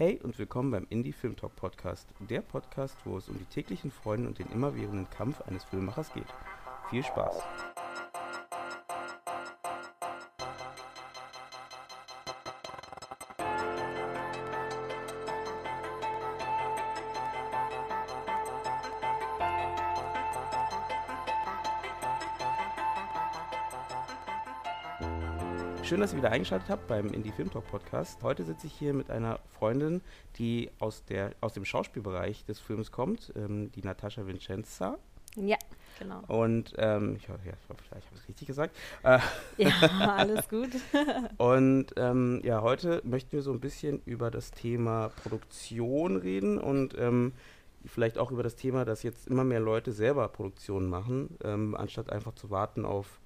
[0.00, 3.90] Hey und willkommen beim Indie Film Talk Podcast, der Podcast, wo es um die täglichen
[3.90, 6.24] Freunde und den immerwährenden Kampf eines Filmemachers geht.
[6.88, 7.42] Viel Spaß!
[25.90, 28.22] Schön, dass ihr wieder eingeschaltet habt beim Indie Film Talk Podcast.
[28.22, 30.02] Heute sitze ich hier mit einer Freundin,
[30.38, 34.98] die aus, der, aus dem Schauspielbereich des Films kommt, ähm, die Natascha Vincenza.
[35.34, 35.56] Ja,
[35.98, 36.22] genau.
[36.28, 38.76] Und ähm, ich, ja, ich hoffe, ich habe es richtig gesagt.
[39.02, 39.18] Äh,
[39.56, 39.70] ja,
[40.16, 40.70] alles gut.
[41.38, 46.96] und ähm, ja, heute möchten wir so ein bisschen über das Thema Produktion reden und
[46.96, 47.32] ähm,
[47.84, 52.12] vielleicht auch über das Thema, dass jetzt immer mehr Leute selber Produktionen machen, ähm, anstatt
[52.12, 53.18] einfach zu warten auf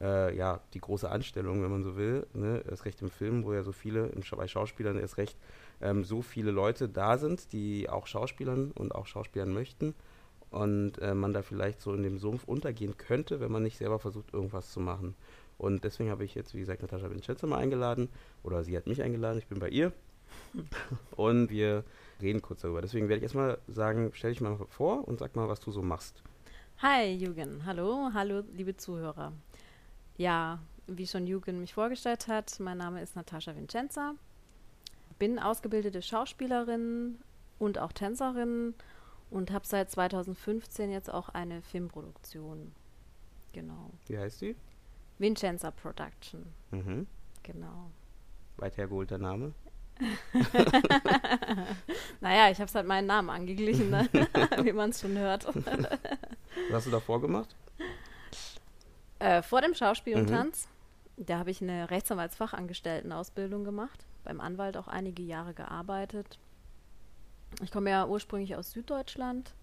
[0.00, 2.26] äh, ja, die große Anstellung, wenn man so will.
[2.34, 2.62] Ne?
[2.68, 5.36] Erst recht im Film, wo ja so viele, bei Schauspielern erst recht
[5.80, 9.94] ähm, so viele Leute da sind, die auch Schauspielern und auch Schauspielern möchten.
[10.50, 13.98] Und äh, man da vielleicht so in dem Sumpf untergehen könnte, wenn man nicht selber
[13.98, 15.14] versucht, irgendwas zu machen.
[15.58, 18.08] Und deswegen habe ich jetzt, wie gesagt, Natascha Vincenzo mal eingeladen.
[18.42, 19.92] Oder sie hat mich eingeladen, ich bin bei ihr.
[21.16, 21.84] und wir
[22.20, 22.80] reden kurz darüber.
[22.80, 25.82] Deswegen werde ich erstmal sagen, stell dich mal vor und sag mal, was du so
[25.82, 26.22] machst.
[26.78, 27.64] Hi, Jürgen.
[27.64, 29.32] Hallo, hallo, liebe Zuhörer.
[30.16, 34.14] Ja, wie schon Jugend mich vorgestellt hat, mein Name ist Natascha Vincenza.
[35.18, 37.18] Bin ausgebildete Schauspielerin
[37.58, 38.74] und auch Tänzerin
[39.30, 42.72] und habe seit 2015 jetzt auch eine Filmproduktion.
[43.52, 43.90] Genau.
[44.06, 44.56] Wie heißt die?
[45.18, 46.46] Vincenza Production.
[46.70, 47.06] Mhm.
[47.42, 47.90] Genau.
[48.58, 49.52] Weit hergeholter Name?
[52.20, 54.08] naja, ich habe es halt meinen Namen angeglichen, ne?
[54.62, 55.46] wie man es schon hört.
[55.46, 55.88] Was
[56.72, 57.56] hast du davor gemacht?
[59.18, 60.34] Äh, vor dem Schauspiel und mhm.
[60.34, 60.68] Tanz,
[61.16, 66.38] da habe ich eine Rechtsanwaltsfachangestelltenausbildung gemacht, beim Anwalt auch einige Jahre gearbeitet.
[67.62, 69.54] Ich komme ja ursprünglich aus Süddeutschland,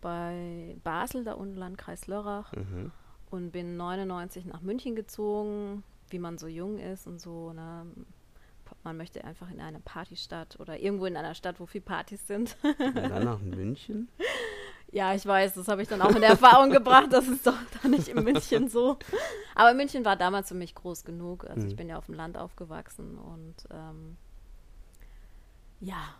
[0.00, 2.92] bei Basel, da unten Landkreis Lörrach, mhm.
[3.30, 7.52] und bin 99 nach München gezogen, wie man so jung ist und so.
[7.52, 7.86] Ne?
[8.82, 12.56] Man möchte einfach in eine Partystadt oder irgendwo in einer Stadt, wo viel Partys sind.
[12.62, 14.08] Und dann nach München?
[14.94, 17.08] Ja, ich weiß, das habe ich dann auch in Erfahrung gebracht.
[17.10, 18.96] Das ist doch da nicht in München so.
[19.56, 21.44] Aber München war damals für mich groß genug.
[21.50, 21.66] Also mhm.
[21.66, 24.16] ich bin ja auf dem Land aufgewachsen und ähm,
[25.80, 26.14] ja,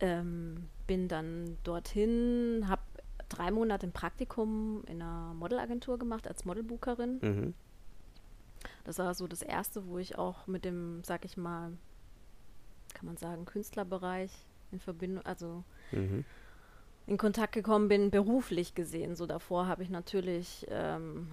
[0.00, 2.82] ähm, bin dann dorthin, habe
[3.28, 7.20] drei Monate ein Praktikum in einer Modelagentur gemacht als Modelbookerin.
[7.22, 7.54] Mhm.
[8.82, 11.70] Das war so das erste, wo ich auch mit dem, sag ich mal,
[12.92, 14.32] kann man sagen, Künstlerbereich
[14.72, 15.62] in Verbindung, also
[15.92, 16.24] mhm
[17.06, 19.14] in Kontakt gekommen bin, beruflich gesehen.
[19.14, 21.28] So davor habe ich natürlich ähm,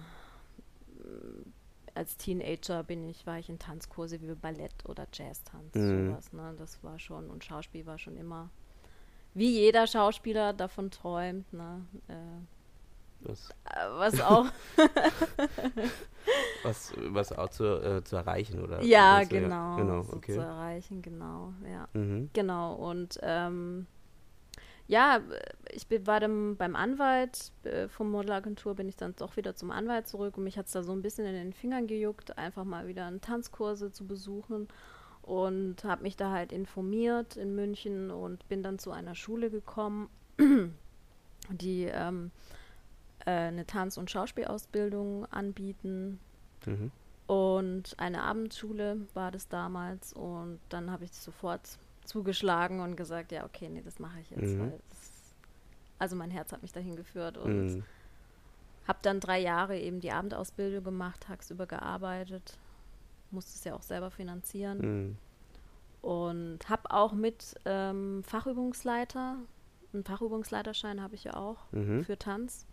[1.94, 6.08] als Teenager bin ich, war ich in Tanzkurse wie Ballett oder Jazztanz, mhm.
[6.10, 6.54] sowas, ne?
[6.58, 8.50] Das war schon, und Schauspiel war schon immer,
[9.32, 11.84] wie jeder Schauspieler davon träumt, ne?
[12.08, 12.14] Äh,
[13.20, 13.48] was?
[13.96, 14.46] Was auch.
[16.62, 18.82] was, was auch zu, äh, zu erreichen, oder?
[18.82, 19.48] Ja, genau.
[19.48, 20.34] Ja, genau, okay.
[20.34, 21.88] zu erreichen, genau, ja.
[21.94, 22.28] Mhm.
[22.34, 23.86] Genau, und ähm,
[24.86, 25.20] ja,
[25.70, 30.06] ich war dann beim Anwalt, äh, vom Modelagentur bin ich dann doch wieder zum Anwalt
[30.06, 32.86] zurück und mich hat es da so ein bisschen in den Fingern gejuckt, einfach mal
[32.86, 34.68] wieder einen Tanzkurse zu besuchen
[35.22, 40.10] und habe mich da halt informiert in München und bin dann zu einer Schule gekommen,
[41.48, 42.30] die ähm,
[43.24, 46.20] äh, eine Tanz- und Schauspielausbildung anbieten.
[46.66, 46.90] Mhm.
[47.26, 53.44] Und eine Abendschule war das damals und dann habe ich sofort zugeschlagen und gesagt, ja,
[53.44, 54.56] okay, nee, das mache ich jetzt.
[54.56, 54.72] Mhm.
[54.88, 55.34] Das,
[55.98, 57.84] also mein Herz hat mich dahin geführt und mhm.
[58.86, 62.58] habe dann drei Jahre eben die Abendausbildung gemacht, tagsüber gearbeitet,
[63.30, 65.16] musste es ja auch selber finanzieren mhm.
[66.02, 69.38] und habe auch mit ähm, Fachübungsleiter,
[69.92, 72.04] einen Fachübungsleiterschein habe ich ja auch mhm.
[72.04, 72.66] für Tanz.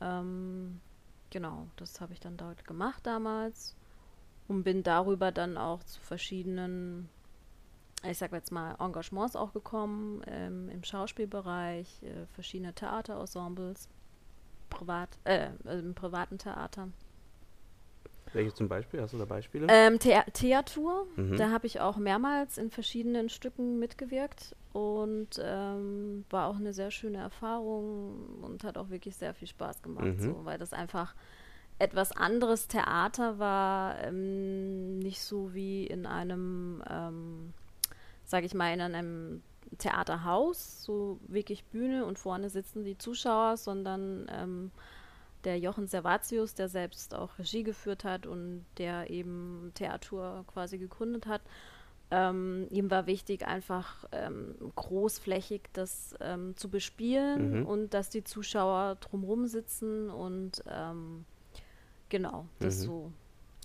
[0.00, 0.80] Ähm,
[1.30, 3.76] genau, das habe ich dann dort gemacht damals
[4.48, 7.08] und bin darüber dann auch zu verschiedenen
[8.10, 13.88] ich sag jetzt mal, Engagements auch gekommen ähm, im Schauspielbereich, äh, verschiedene Theaterensembles,
[14.70, 16.88] privat, äh, im privaten Theater.
[18.32, 19.00] Welche zum Beispiel?
[19.00, 19.66] Hast du da Beispiele?
[19.70, 21.06] Ähm, The Theatur.
[21.16, 21.36] Mhm.
[21.36, 26.90] Da habe ich auch mehrmals in verschiedenen Stücken mitgewirkt und ähm, war auch eine sehr
[26.90, 30.20] schöne Erfahrung und hat auch wirklich sehr viel Spaß gemacht, mhm.
[30.20, 31.14] so, weil das einfach
[31.78, 37.52] etwas anderes Theater war, ähm, nicht so wie in einem ähm,
[38.26, 39.42] sage ich mal, in einem
[39.78, 44.70] Theaterhaus, so wirklich Bühne und vorne sitzen die Zuschauer, sondern ähm,
[45.44, 51.26] der Jochen Servatius, der selbst auch Regie geführt hat und der eben Theater quasi gegründet
[51.26, 51.40] hat,
[52.08, 57.66] Ähm, ihm war wichtig, einfach ähm, großflächig das ähm, zu bespielen mhm.
[57.66, 61.24] und dass die Zuschauer drumherum sitzen und ähm,
[62.08, 62.84] genau, das mhm.
[62.84, 63.12] so.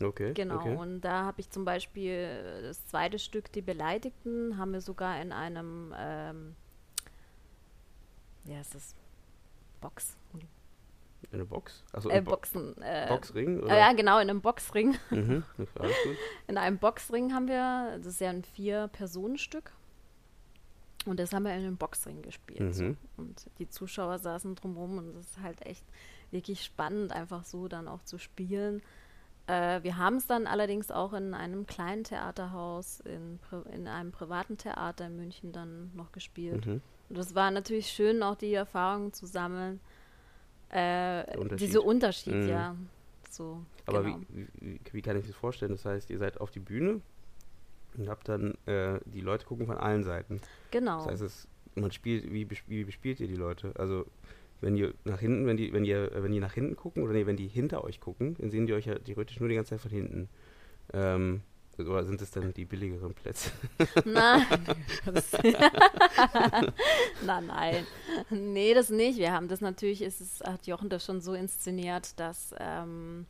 [0.01, 0.33] Okay.
[0.33, 0.75] Genau, okay.
[0.75, 5.31] und da habe ich zum Beispiel das zweite Stück, Die Beleidigten, haben wir sogar in
[5.31, 6.55] einem, ähm,
[8.45, 8.95] ja, ist das
[9.79, 10.17] Box,
[11.29, 11.83] in einer Box?
[11.93, 12.75] Also äh, Boxen.
[12.81, 13.61] Äh, Boxring?
[13.61, 13.77] Oder?
[13.77, 14.97] Ja, genau, in einem Boxring.
[15.11, 15.43] Mhm,
[15.79, 16.17] alles gut.
[16.47, 19.71] In einem Boxring haben wir, das ist ja ein Vier-Personen-Stück.
[21.05, 22.59] Und das haben wir in einem Boxring gespielt.
[22.59, 22.73] Mhm.
[22.73, 22.95] So.
[23.17, 25.83] Und die Zuschauer saßen drumherum und das ist halt echt
[26.31, 28.81] wirklich spannend, einfach so dann auch zu spielen.
[29.47, 33.39] Äh, wir haben es dann allerdings auch in einem kleinen Theaterhaus, in,
[33.71, 36.65] in einem privaten Theater in München dann noch gespielt.
[36.65, 36.81] Mhm.
[37.09, 39.79] Und das war natürlich schön, auch die Erfahrungen zu sammeln
[40.69, 41.67] äh, Unterschied.
[41.67, 42.49] Diese Unterschied, mhm.
[42.49, 42.75] ja.
[43.29, 44.19] So, Aber genau.
[44.29, 45.71] wie, wie, wie, kann ich das vorstellen?
[45.71, 47.01] Das heißt, ihr seid auf die Bühne
[47.97, 50.41] und habt dann, äh, die Leute gucken von allen Seiten.
[50.71, 50.97] Genau.
[50.99, 53.73] Das heißt, es, man spielt, wie, wie bespielt ihr die Leute?
[53.77, 54.05] Also
[54.61, 57.25] wenn ihr nach hinten, wenn die, wenn ihr, wenn die nach hinten gucken oder nee,
[57.25, 59.81] wenn die hinter euch gucken, dann sehen die euch ja theoretisch nur die ganze Zeit
[59.81, 60.29] von hinten.
[60.93, 61.41] Ähm,
[61.79, 63.51] oder sind es dann die billigeren Plätze?
[64.05, 64.45] Nein.
[67.25, 67.87] nein, nein.
[68.29, 69.17] Nee, das nicht.
[69.17, 73.25] Wir haben das natürlich, ist es, hat Jochen das schon so inszeniert, dass ähm,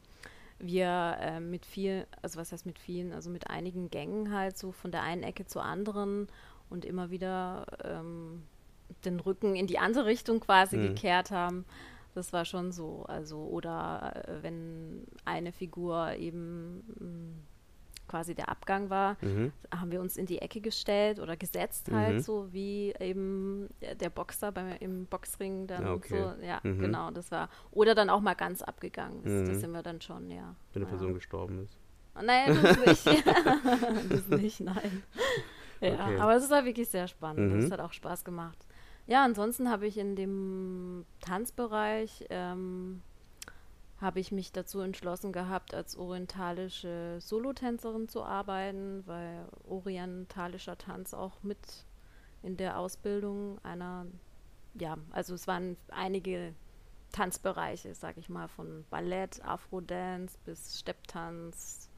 [0.59, 4.71] wir äh, mit viel, also was heißt mit vielen, also mit einigen Gängen halt so
[4.71, 6.27] von der einen Ecke zur anderen
[6.69, 8.43] und immer wieder ähm,
[9.05, 10.87] den Rücken in die andere Richtung quasi mhm.
[10.87, 11.65] gekehrt haben.
[12.13, 13.05] Das war schon so.
[13.07, 17.43] Also, oder äh, wenn eine Figur eben mm,
[18.07, 19.53] quasi der Abgang war, mhm.
[19.73, 22.19] haben wir uns in die Ecke gestellt oder gesetzt halt, mhm.
[22.19, 23.69] so wie eben
[24.01, 26.09] der Boxer beim, im Boxring dann ah, okay.
[26.21, 26.45] so.
[26.45, 26.79] Ja, mhm.
[26.79, 27.49] genau, das war.
[27.71, 29.47] Oder dann auch mal ganz abgegangen ist.
[29.47, 29.61] Das mhm.
[29.61, 30.55] sind wir dann schon, ja.
[30.73, 30.97] Wenn eine ja.
[30.97, 31.77] Person gestorben ist.
[32.21, 33.25] Nein, das nicht.
[34.09, 35.03] das nicht, nein.
[35.83, 36.17] Ja, okay.
[36.19, 37.55] aber es ist halt wirklich sehr spannend.
[37.55, 37.73] Das mhm.
[37.73, 38.67] hat auch Spaß gemacht.
[39.11, 43.01] Ja, ansonsten habe ich in dem Tanzbereich ähm,
[43.99, 51.43] habe ich mich dazu entschlossen gehabt, als orientalische Solotänzerin zu arbeiten, weil orientalischer Tanz auch
[51.43, 51.57] mit
[52.41, 54.05] in der Ausbildung einer,
[54.75, 56.55] ja, also es waren einige
[57.11, 61.89] Tanzbereiche, sag ich mal, von Ballett, Afro-Dance bis Stepptanz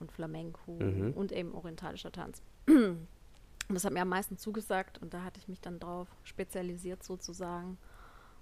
[0.00, 1.12] und Flamenco mhm.
[1.12, 2.42] und eben orientalischer Tanz.
[3.68, 7.02] Und das hat mir am meisten zugesagt und da hatte ich mich dann drauf spezialisiert
[7.02, 7.78] sozusagen.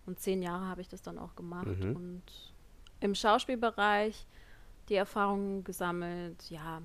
[0.06, 1.94] Und zehn Jahre habe ich das dann auch gemacht mhm.
[1.96, 2.22] und
[3.00, 4.26] im Schauspielbereich
[4.88, 6.82] die Erfahrungen gesammelt, ja,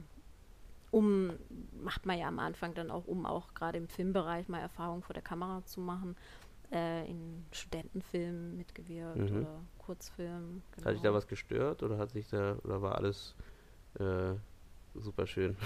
[0.91, 1.31] um,
[1.83, 5.13] macht man ja am Anfang dann auch, um auch gerade im Filmbereich mal Erfahrungen vor
[5.13, 6.15] der Kamera zu machen,
[6.71, 9.37] äh, in Studentenfilmen mitgewirkt mhm.
[9.37, 10.61] oder Kurzfilmen.
[10.71, 10.87] Genau.
[10.87, 13.35] Hat sich da was gestört oder hat sich da, oder war alles
[13.99, 14.33] äh,
[14.93, 15.57] super schön?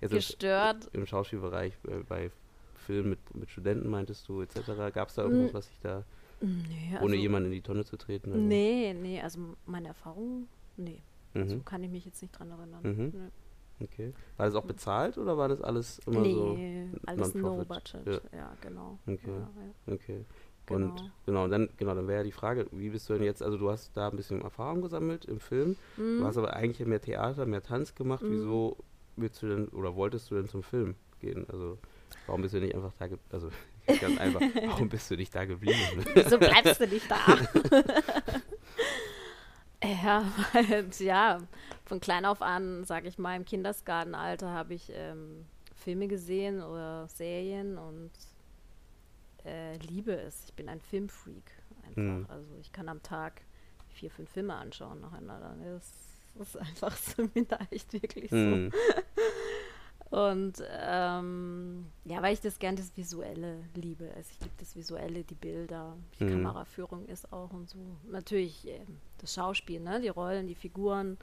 [0.00, 0.88] Jetzt gestört?
[0.92, 2.30] Im, im Schauspielbereich, äh, bei
[2.74, 4.92] Filmen mit, mit Studenten meintest du, etc.
[4.94, 6.04] Gab es da irgendwas, was sich da
[6.40, 8.32] Nee, Ohne also, jemanden in die Tonne zu treten?
[8.32, 8.44] Also.
[8.44, 10.46] Nee, nee, also meine Erfahrung,
[10.76, 11.02] nee.
[11.34, 11.48] Mhm.
[11.48, 12.80] So kann ich mich jetzt nicht dran erinnern.
[12.82, 13.12] Mhm.
[13.14, 13.84] Nee.
[13.84, 14.12] Okay.
[14.36, 16.54] War das auch bezahlt oder war das alles immer nee, so?
[16.54, 18.06] Nee, alles no budget.
[18.06, 18.98] Ja, ja genau.
[19.06, 19.20] Okay.
[19.26, 19.50] Ja,
[19.86, 19.94] ja.
[19.94, 20.24] Okay.
[20.70, 21.10] Und genau.
[21.26, 23.70] genau, dann, genau, dann wäre ja die Frage, wie bist du denn jetzt, also du
[23.70, 26.18] hast da ein bisschen Erfahrung gesammelt im Film, mhm.
[26.18, 28.22] du hast aber eigentlich mehr Theater, mehr Tanz gemacht.
[28.22, 28.32] Mhm.
[28.32, 28.76] Wieso
[29.20, 31.46] willst du denn oder wolltest du denn zum Film gehen?
[31.50, 31.78] Also
[32.26, 33.50] warum bist du nicht einfach da, also
[34.00, 34.40] Ganz einfach.
[34.40, 36.04] Warum bist du nicht da geblieben?
[36.14, 37.16] Wieso bleibst du nicht da?
[39.82, 41.38] ja, weil, ja,
[41.86, 47.08] von klein auf an, sage ich mal, im Kindergartenalter habe ich ähm, Filme gesehen oder
[47.08, 48.10] Serien und
[49.46, 50.44] äh, liebe es.
[50.44, 51.50] Ich bin ein Filmfreak
[51.86, 52.02] einfach.
[52.02, 52.26] Mhm.
[52.28, 53.40] Also ich kann am Tag
[53.88, 55.56] vier, fünf Filme anschauen nacheinander.
[55.64, 56.07] Das, das
[56.40, 57.28] ist einfach so
[57.70, 58.70] echt wirklich so.
[60.10, 64.10] Und ähm, ja, weil ich das gern das Visuelle liebe.
[64.16, 66.30] Also ich liebe das Visuelle, die Bilder, die mhm.
[66.30, 67.78] Kameraführung ist auch und so.
[68.10, 68.80] Natürlich äh,
[69.18, 70.00] das Schauspiel, ne?
[70.00, 71.18] Die Rollen, die Figuren.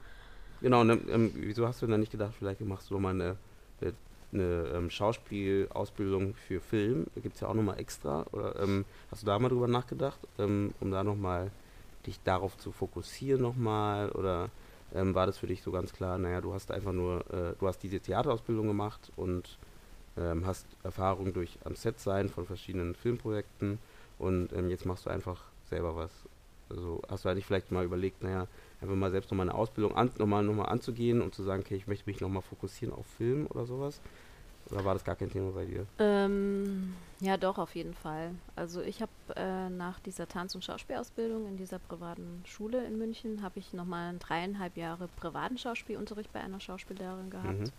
[0.60, 3.36] Genau, ne, ähm, wieso hast du denn nicht gedacht, vielleicht machst du nochmal eine,
[3.80, 3.92] eine,
[4.32, 7.06] eine ähm, Schauspielausbildung für Film?
[7.16, 8.24] Da gibt es ja auch nochmal extra.
[8.30, 11.50] Oder ähm, hast du da mal drüber nachgedacht, ähm, um da nochmal
[12.06, 14.10] dich darauf zu fokussieren nochmal?
[14.10, 14.48] Oder
[14.96, 17.66] ähm, war das für dich so ganz klar, naja, du hast einfach nur, äh, du
[17.68, 19.58] hast diese Theaterausbildung gemacht und
[20.16, 23.78] ähm, hast Erfahrung durch am Set sein von verschiedenen Filmprojekten
[24.18, 26.10] und ähm, jetzt machst du einfach selber was.
[26.68, 28.48] Also hast du eigentlich vielleicht mal überlegt, naja,
[28.80, 31.86] einfach mal selbst nochmal eine Ausbildung an, nochmal, nochmal anzugehen und zu sagen, okay, ich
[31.86, 34.00] möchte mich nochmal fokussieren auf Film oder sowas?
[34.70, 35.86] Oder war das gar kein Thema bei dir?
[35.98, 38.34] Ähm, ja, doch, auf jeden Fall.
[38.56, 43.42] Also ich habe äh, nach dieser Tanz- und Schauspielausbildung in dieser privaten Schule in München,
[43.42, 47.60] habe ich nochmal dreieinhalb Jahre privaten Schauspielunterricht bei einer Schauspiellehrerin gehabt.
[47.60, 47.72] Mhm.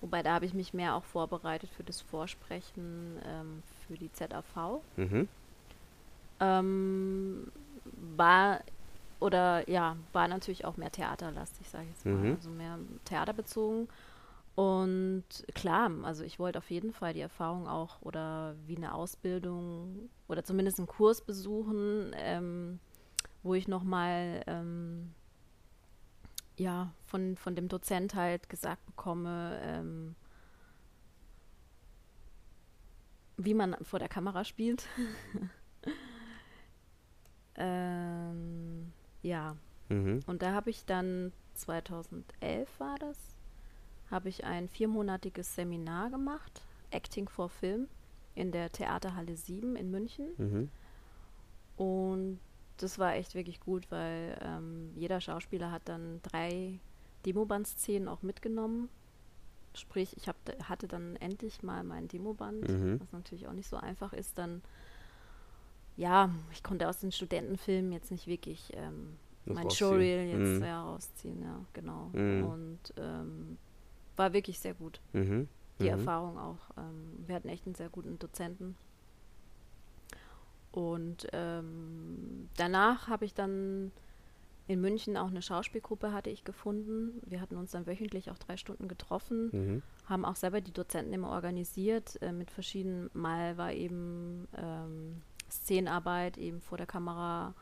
[0.00, 4.80] Wobei da habe ich mich mehr auch vorbereitet für das Vorsprechen ähm, für die ZAV.
[4.96, 5.28] Mhm.
[6.40, 7.52] Ähm,
[8.16, 8.60] war
[9.20, 12.14] oder ja, war natürlich auch mehr theaterlastig, sage ich jetzt mal.
[12.14, 12.34] Mhm.
[12.34, 13.88] Also mehr theaterbezogen.
[14.54, 20.10] Und klar, also ich wollte auf jeden Fall die Erfahrung auch oder wie eine Ausbildung
[20.28, 22.78] oder zumindest einen Kurs besuchen, ähm,
[23.42, 25.14] wo ich nochmal ähm,
[26.56, 30.14] ja, von, von dem Dozent halt gesagt bekomme, ähm,
[33.36, 34.86] wie man vor der Kamera spielt.
[37.56, 38.92] ähm,
[39.22, 39.56] ja.
[39.88, 40.20] Mhm.
[40.26, 43.18] Und da habe ich dann 2011 war das,
[44.12, 47.88] habe ich ein viermonatiges Seminar gemacht, Acting for Film,
[48.34, 50.28] in der Theaterhalle 7 in München.
[50.36, 50.68] Mhm.
[51.76, 52.38] Und
[52.76, 56.78] das war echt wirklich gut, weil ähm, jeder Schauspieler hat dann drei
[57.26, 58.88] Demoband-Szenen auch mitgenommen.
[59.74, 60.36] Sprich, ich hab,
[60.68, 63.00] hatte dann endlich mal mein Demoband, mhm.
[63.00, 64.36] was natürlich auch nicht so einfach ist.
[64.36, 64.62] Dann,
[65.96, 69.16] ja, ich konnte aus den Studentenfilmen jetzt nicht wirklich ähm,
[69.46, 70.64] mein Showreel jetzt mhm.
[70.64, 72.10] ja, rausziehen, ja, genau.
[72.12, 72.44] Mhm.
[72.44, 73.58] Und ähm,
[74.22, 75.00] war wirklich sehr gut.
[75.12, 75.48] Mhm.
[75.80, 75.90] Die mhm.
[75.90, 76.70] Erfahrung auch.
[76.76, 78.76] Ähm, wir hatten echt einen sehr guten Dozenten.
[80.70, 83.90] Und ähm, danach habe ich dann
[84.68, 87.20] in München auch eine Schauspielgruppe hatte ich gefunden.
[87.26, 89.82] Wir hatten uns dann wöchentlich auch drei Stunden getroffen, mhm.
[90.06, 93.10] haben auch selber die Dozenten immer organisiert äh, mit verschiedenen.
[93.12, 97.54] Mal war eben ähm, Szenenarbeit eben vor der Kamera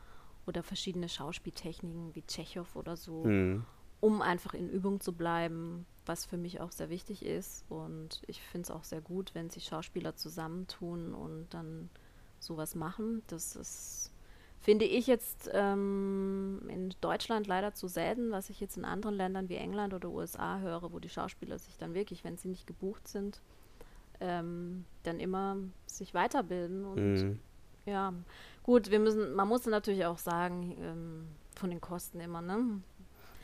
[0.45, 3.65] oder verschiedene Schauspieltechniken wie Tschechow oder so, mhm.
[4.01, 7.63] Um einfach in Übung zu bleiben, was für mich auch sehr wichtig ist.
[7.69, 11.89] Und ich finde es auch sehr gut, wenn sich Schauspieler zusammentun und dann
[12.39, 13.21] sowas machen.
[13.27, 14.11] Das ist,
[14.59, 19.47] finde ich jetzt ähm, in Deutschland leider zu selten, was ich jetzt in anderen Ländern
[19.47, 23.07] wie England oder USA höre, wo die Schauspieler sich dann wirklich, wenn sie nicht gebucht
[23.07, 23.39] sind,
[24.19, 27.39] ähm, dann immer sich weiterbilden und mhm.
[27.85, 28.13] ja,
[28.63, 32.81] gut, wir müssen, man muss natürlich auch sagen, ähm, von den Kosten immer, ne?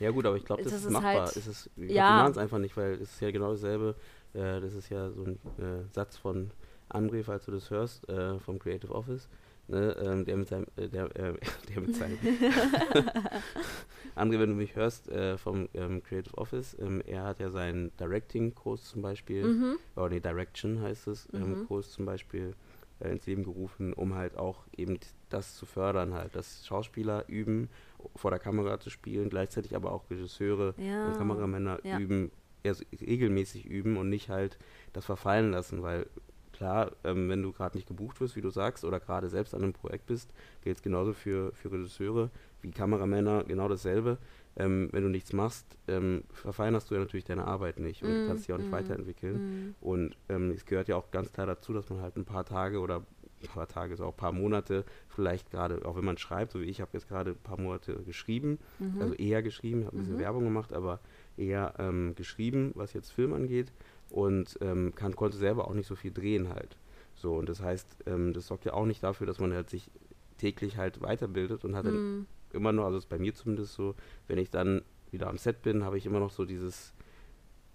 [0.00, 1.26] Ja gut, aber ich glaube, das, das, ist machbar.
[1.26, 1.86] Halt, ist ja.
[1.86, 3.94] glaub, machen es einfach nicht, weil es ist ja genau dasselbe.
[4.32, 6.50] Äh, das ist ja so ein äh, Satz von
[6.88, 9.28] André, falls du das hörst, äh, vom Creative Office,
[9.68, 11.34] ne, ähm, der mit seinem, äh, der, äh,
[11.68, 12.18] der mit seinem,
[14.16, 17.92] André, wenn du mich hörst, äh, vom ähm, Creative Office, ähm, er hat ja seinen
[17.98, 19.76] Directing-Kurs zum Beispiel, mhm.
[19.96, 21.66] oder nee, Direction heißt es, ähm, mhm.
[21.66, 22.54] Kurs zum Beispiel
[23.00, 27.68] äh, ins Leben gerufen, um halt auch eben das zu fördern, halt, dass Schauspieler üben,
[28.16, 31.06] vor der Kamera zu spielen, gleichzeitig aber auch Regisseure ja.
[31.06, 31.98] und Kameramänner ja.
[31.98, 32.30] üben,
[32.62, 34.58] eher regelmäßig üben und nicht halt
[34.92, 36.06] das verfallen lassen, weil
[36.52, 39.62] klar, ähm, wenn du gerade nicht gebucht wirst, wie du sagst, oder gerade selbst an
[39.62, 42.30] einem Projekt bist, gilt es genauso für, für Regisseure
[42.62, 44.18] wie Kameramänner, genau dasselbe.
[44.56, 48.26] Ähm, wenn du nichts machst, ähm, verfeinerst du ja natürlich deine Arbeit nicht und mm,
[48.26, 49.36] kannst dich auch nicht mm, weiterentwickeln.
[49.36, 49.74] Mm.
[49.80, 52.80] Und ähm, es gehört ja auch ganz klar dazu, dass man halt ein paar Tage
[52.80, 53.04] oder
[53.42, 56.60] ein paar Tage, so auch ein paar Monate, vielleicht gerade, auch wenn man schreibt, so
[56.60, 59.00] wie ich habe jetzt gerade ein paar Monate geschrieben, -hmm.
[59.00, 60.20] also eher geschrieben, habe ein bisschen -hmm.
[60.20, 61.00] Werbung gemacht, aber
[61.36, 63.72] eher ähm, geschrieben, was jetzt Film angeht
[64.10, 66.76] und ähm, kann, konnte selber auch nicht so viel drehen halt.
[67.14, 69.90] So, und das heißt, ähm, das sorgt ja auch nicht dafür, dass man halt sich
[70.38, 71.88] täglich halt weiterbildet und hat mm.
[71.88, 73.94] dann immer noch, also ist bei mir zumindest so,
[74.28, 76.92] wenn ich dann wieder am Set bin, habe ich immer noch so dieses,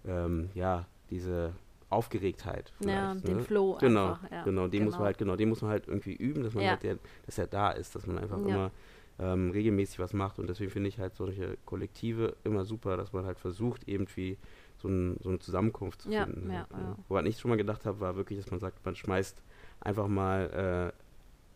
[0.06, 1.52] ähm, ja, diese
[1.94, 2.72] Aufgeregtheit.
[2.80, 3.42] Ja, den ne?
[3.42, 4.30] Flow genau, einfach.
[4.30, 4.84] Ja, genau, den genau.
[4.84, 6.70] muss man halt, genau, den muss man halt irgendwie üben, dass man ja.
[6.70, 8.70] halt der, dass er da ist, dass man einfach immer
[9.18, 13.24] ähm, regelmäßig was macht und deswegen finde ich halt solche Kollektive immer super, dass man
[13.24, 14.38] halt versucht, irgendwie
[14.76, 16.50] so, ein, so eine Zusammenkunft zu finden.
[16.50, 16.96] Ja, ja.
[17.08, 19.40] Woran ich schon mal gedacht habe, war wirklich, dass man sagt, man schmeißt
[19.80, 21.04] einfach mal äh,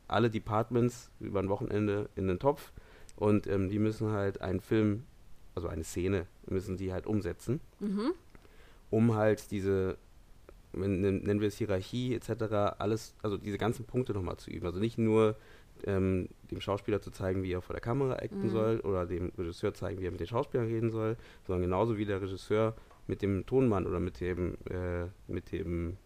[0.07, 2.73] alle Departments über ein Wochenende in den Topf
[3.17, 5.05] und ähm, die müssen halt einen Film,
[5.55, 8.13] also eine Szene, müssen die halt umsetzen, mhm.
[8.91, 9.99] um halt diese,
[10.73, 14.67] nennen wir es Hierarchie etc., alles, also diese ganzen Punkte nochmal zu üben.
[14.67, 15.37] Also nicht nur
[15.85, 18.51] ähm, dem Schauspieler zu zeigen, wie er vor der Kamera acten mhm.
[18.51, 22.05] soll oder dem Regisseur zeigen, wie er mit den Schauspielern reden soll, sondern genauso wie
[22.05, 22.75] der Regisseur
[23.07, 25.97] mit dem Tonmann oder mit dem, äh, mit dem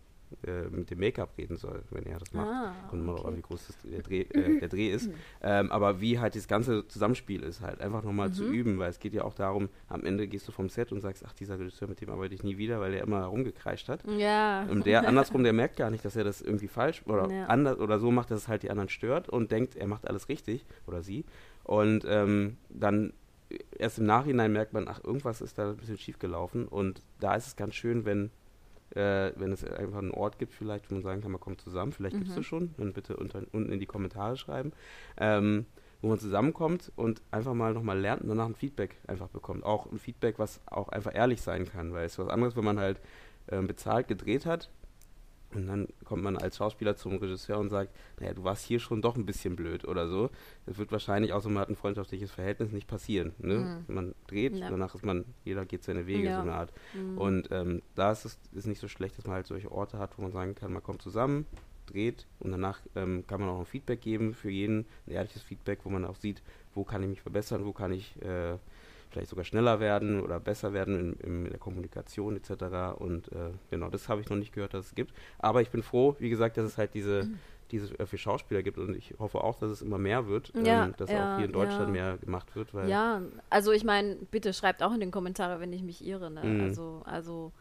[0.46, 2.48] äh, mit dem Make-up reden soll, wenn er das macht.
[2.48, 3.28] Ah, Kommt okay.
[3.28, 5.10] an, wie groß das, der, Dreh, äh, der Dreh ist.
[5.42, 8.34] ähm, aber wie halt das ganze Zusammenspiel ist, halt einfach nochmal mhm.
[8.34, 11.00] zu üben, weil es geht ja auch darum, am Ende gehst du vom Set und
[11.00, 14.04] sagst, ach, dieser Regisseur, mit dem arbeite ich nie wieder, weil er immer rumgekreischt hat.
[14.08, 14.64] Ja.
[14.70, 17.46] Und der andersrum, der merkt gar nicht, dass er das irgendwie falsch oder ja.
[17.46, 20.28] anders oder so macht, dass es halt die anderen stört und denkt, er macht alles
[20.28, 21.24] richtig oder sie.
[21.64, 23.12] Und ähm, dann
[23.78, 26.66] erst im Nachhinein merkt man, ach, irgendwas ist da ein bisschen schief gelaufen.
[26.66, 28.30] Und da ist es ganz schön, wenn,
[28.94, 31.92] äh, wenn es einfach einen Ort gibt, vielleicht, wo man sagen kann, man kommt zusammen.
[31.92, 32.20] Vielleicht mhm.
[32.20, 32.74] gibt es das schon.
[32.76, 34.72] Dann bitte unter, unten in die Kommentare schreiben.
[35.16, 35.66] Ähm,
[36.02, 39.64] wo man zusammenkommt und einfach mal nochmal lernt und danach ein Feedback einfach bekommt.
[39.64, 42.64] Auch ein Feedback, was auch einfach ehrlich sein kann, weil es ist was anderes, wenn
[42.64, 43.00] man halt
[43.46, 44.68] äh, bezahlt gedreht hat.
[45.54, 49.02] Und dann kommt man als Schauspieler zum Regisseur und sagt, naja, du warst hier schon
[49.02, 50.30] doch ein bisschen blöd oder so.
[50.66, 53.32] Das wird wahrscheinlich auch so, man hat ein freundschaftliches Verhältnis nicht passieren.
[53.38, 53.84] Ne?
[53.88, 53.94] Mhm.
[53.94, 54.70] Man dreht, ja.
[54.70, 56.36] danach ist man, jeder geht seine Wege, ja.
[56.36, 56.72] so eine Art.
[56.94, 57.18] Mhm.
[57.18, 60.18] Und ähm, da ist es ist nicht so schlecht, dass man halt solche Orte hat,
[60.18, 61.46] wo man sagen kann, man kommt zusammen,
[61.86, 65.80] dreht und danach ähm, kann man auch ein Feedback geben für jeden, ein ehrliches Feedback,
[65.84, 66.42] wo man auch sieht,
[66.74, 68.56] wo kann ich mich verbessern, wo kann ich äh,
[69.12, 72.98] vielleicht sogar schneller werden oder besser werden in, in der Kommunikation etc.
[72.98, 75.12] Und äh, genau, das habe ich noch nicht gehört, dass es gibt.
[75.38, 77.38] Aber ich bin froh, wie gesagt, dass es halt diese, mhm.
[77.70, 80.86] diese äh, für Schauspieler gibt und ich hoffe auch, dass es immer mehr wird, ja,
[80.86, 81.92] ähm, dass ja, auch hier in Deutschland ja.
[81.92, 82.72] mehr gemacht wird.
[82.86, 86.30] ja, also ich meine, bitte schreibt auch in den Kommentaren, wenn ich mich irre.
[86.30, 86.42] Ne?
[86.42, 86.60] Mhm.
[86.62, 87.52] Also, also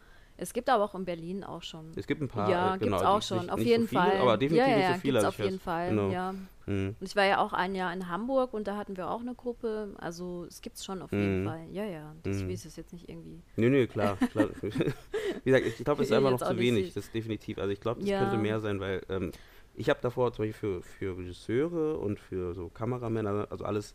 [0.42, 1.92] es gibt aber auch in Berlin auch schon.
[1.96, 2.50] Es gibt ein paar.
[2.50, 4.18] Ja, äh, genau, gibt es auch schon, nicht, auf nicht jeden so viele, Fall.
[4.18, 5.28] Aber definitiv ja, ja, nicht so viele.
[5.28, 6.10] auf jeden Fall, genau.
[6.10, 6.34] ja.
[6.64, 9.34] Und ich war ja auch ein Jahr in Hamburg und da hatten wir auch eine
[9.34, 9.94] Gruppe.
[9.98, 11.46] Also es gibt es schon auf jeden mhm.
[11.46, 11.66] Fall.
[11.72, 12.14] Ja, ja.
[12.22, 12.50] Das mhm.
[12.50, 13.42] ist jetzt nicht irgendwie.
[13.56, 14.16] Nö, nö, klar.
[14.32, 14.48] klar.
[14.62, 16.86] Wie gesagt, ich glaube, es ist einfach noch zu wenig.
[16.86, 16.94] Süß.
[16.94, 17.58] Das ist definitiv.
[17.58, 18.20] Also ich glaube, das ja.
[18.20, 19.32] könnte mehr sein, weil ähm,
[19.74, 23.94] ich habe davor zum Beispiel für, für Regisseure und für so Kameramänner, also alles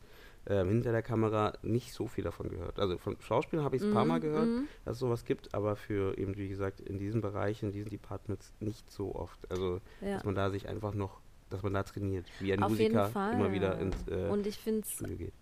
[0.49, 2.79] ähm, hinter der Kamera nicht so viel davon gehört.
[2.79, 4.67] Also von Schauspielern habe ich es ein mm, paar Mal mhm, gehört, mm.
[4.85, 8.53] dass es sowas gibt, aber für eben, wie gesagt, in diesen Bereichen, in diesen Departments
[8.59, 9.39] nicht so oft.
[9.51, 10.15] Also, ja.
[10.15, 13.51] dass man da sich einfach noch, dass man da trainiert, wie ein Auf Musiker immer
[13.51, 15.33] wieder ins äh, Und ich Studio geht.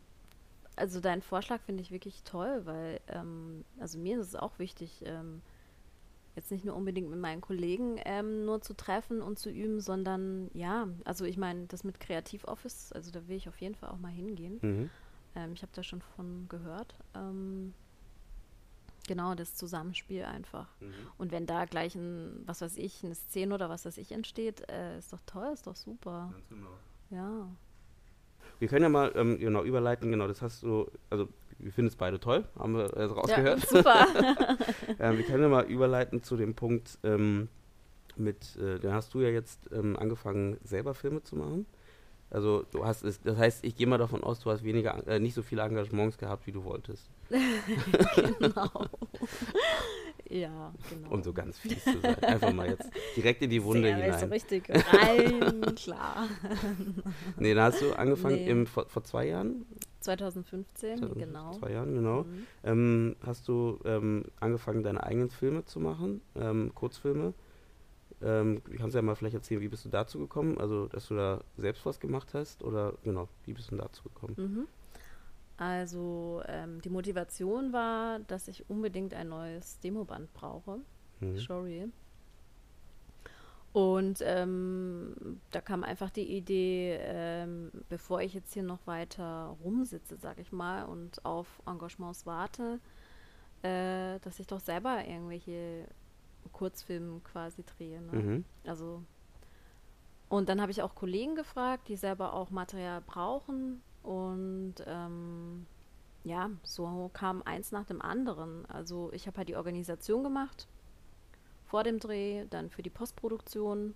[0.75, 5.03] Also deinen Vorschlag finde ich wirklich toll, weil ähm, also mir ist es auch wichtig,
[5.05, 5.41] ähm,
[6.36, 10.50] jetzt nicht nur unbedingt mit meinen Kollegen ähm, nur zu treffen und zu üben, sondern
[10.54, 13.98] ja, also ich meine, das mit Kreativoffice, also da will ich auf jeden Fall auch
[13.98, 14.60] mal hingehen.
[14.62, 14.89] Mhm.
[15.36, 16.96] Ähm, ich habe da schon von gehört.
[17.15, 17.74] Ähm,
[19.08, 20.68] genau, das Zusammenspiel einfach.
[20.82, 20.94] Mhm.
[21.18, 24.70] Und wenn da gleich ein, was weiß ich, eine Szene oder was weiß ich entsteht,
[24.70, 26.30] äh, ist doch toll, ist doch super.
[26.34, 26.70] Ganz genau.
[27.12, 27.48] Ja.
[28.60, 31.27] Wir können ja mal ähm, genau überleiten, genau, das hast du, also
[31.59, 33.59] wir finden es beide toll, haben wir äh, rausgehört.
[33.71, 34.07] Ja, super.
[35.00, 37.47] ähm, wir können ja mal überleiten zu dem Punkt ähm,
[38.17, 41.65] mit, äh, da hast du ja jetzt ähm, angefangen, selber Filme zu machen.
[42.29, 45.20] Also du hast es, das heißt, ich gehe mal davon aus, du hast weniger, äh,
[45.20, 47.09] nicht so viele Engagements gehabt, wie du wolltest.
[47.29, 48.87] genau.
[50.29, 51.09] ja, genau.
[51.11, 52.22] Um so ganz fies zu sein.
[52.24, 54.20] Einfach mal jetzt direkt in die Wunde Sehr, hinein.
[54.20, 56.27] So richtig rein, klar.
[57.37, 58.50] nee, da hast du angefangen nee.
[58.50, 59.65] im, vor, vor zwei Jahren?
[60.05, 61.51] 2015, 2000, genau.
[61.53, 62.24] Zwei Jahren, genau.
[62.24, 62.48] Mhm.
[62.63, 67.33] Ähm, hast du ähm, angefangen, deine eigenen Filme zu machen, ähm, Kurzfilme.
[68.22, 70.57] Ähm, kannst du ja mal vielleicht erzählen, wie bist du dazu gekommen?
[70.57, 74.35] Also, dass du da selbst was gemacht hast oder genau, wie bist du dazu gekommen?
[74.37, 74.68] Mhm.
[75.57, 80.79] Also, ähm, die Motivation war, dass ich unbedingt ein neues Demoband brauche.
[81.20, 81.37] Mhm.
[81.37, 81.91] Sorry.
[83.75, 90.16] Und ähm, da kam einfach die Idee, ähm, bevor ich jetzt hier noch weiter rumsitze,
[90.16, 92.79] sag ich mal, und auf Engagements warte,
[93.64, 95.90] äh, dass ich doch selber irgendwelche
[96.53, 98.00] Kurzfilme quasi drehe.
[98.01, 98.14] Ne?
[98.14, 98.46] Mhm.
[98.66, 99.03] Also
[100.29, 103.81] und dann habe ich auch Kollegen gefragt, die selber auch Material brauchen.
[104.03, 105.66] Und ähm,
[106.24, 108.66] ja, so kam eins nach dem anderen.
[108.68, 110.66] Also ich habe halt die Organisation gemacht
[111.75, 113.96] vor dem Dreh, dann für die Postproduktion.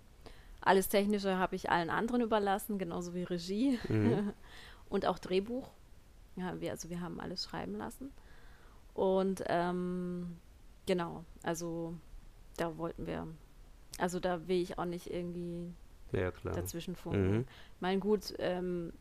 [0.60, 4.34] Alles Technische habe ich allen anderen überlassen, genauso wie Regie mhm.
[4.90, 5.72] und auch Drehbuch.
[6.36, 8.12] Ja, wir, also wir haben alles schreiben lassen.
[8.94, 10.36] Und ähm,
[10.88, 11.96] genau, also
[12.58, 13.26] da wollten wir,
[13.98, 15.74] also da will ich auch nicht irgendwie
[16.12, 17.32] ja, dazwischen funken.
[17.32, 17.46] Mhm.
[17.80, 18.92] Mein gut, ähm,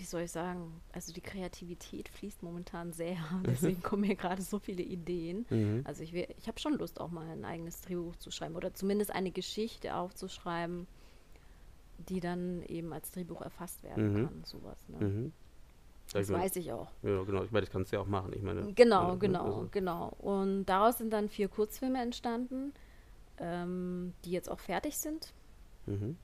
[0.00, 3.18] wie soll ich sagen, also die Kreativität fließt momentan sehr.
[3.46, 5.44] Deswegen kommen mir gerade so viele Ideen.
[5.50, 5.82] Mhm.
[5.84, 9.12] Also ich, ich habe schon Lust, auch mal ein eigenes Drehbuch zu schreiben oder zumindest
[9.12, 10.86] eine Geschichte aufzuschreiben,
[12.08, 14.26] die dann eben als Drehbuch erfasst werden mhm.
[14.26, 14.44] kann.
[14.44, 14.78] Sowas.
[14.88, 15.06] Ne?
[15.06, 15.32] Mhm.
[16.14, 16.90] Das ich weiß ich auch.
[17.02, 17.44] Ja, genau.
[17.44, 18.32] Ich meine, das kannst du ja auch machen.
[18.34, 19.68] Ich meine, genau, genau, also.
[19.70, 20.08] genau.
[20.18, 22.72] Und daraus sind dann vier Kurzfilme entstanden,
[23.36, 25.34] ähm, die jetzt auch fertig sind.
[25.84, 26.16] Mhm.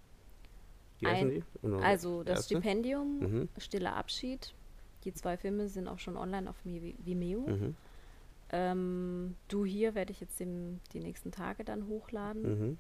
[1.01, 1.43] Wie Ein, die?
[1.83, 2.55] Also das erste?
[2.55, 3.49] Stipendium, mhm.
[3.59, 4.55] Stiller Abschied.
[5.05, 7.41] Die zwei Filme sind auch schon online auf Vimeo.
[7.41, 7.77] Mhm.
[8.51, 12.43] Ähm, du hier werde ich jetzt dem, die nächsten Tage dann hochladen.
[12.43, 12.79] Mhm.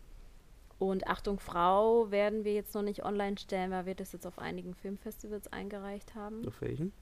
[0.78, 4.38] Und Achtung Frau werden wir jetzt noch nicht online stellen, weil wir das jetzt auf
[4.38, 6.46] einigen Filmfestivals eingereicht haben.
[6.46, 6.92] Auf welchen?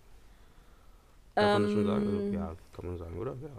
[1.35, 2.07] Kann man das schon sagen?
[2.07, 3.37] Also, ähm, ja, kann man sagen, oder?
[3.43, 3.51] Ja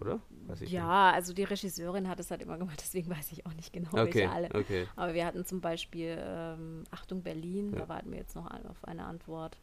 [0.00, 0.20] oder?
[0.66, 1.16] ja, nicht.
[1.16, 4.04] also die Regisseurin hat es halt immer gemacht, deswegen weiß ich auch nicht genau, okay,
[4.04, 4.48] welche alle.
[4.54, 4.86] Okay.
[4.96, 7.80] Aber wir hatten zum Beispiel ähm, Achtung Berlin, ja.
[7.80, 9.58] da warten wir jetzt noch auf eine Antwort.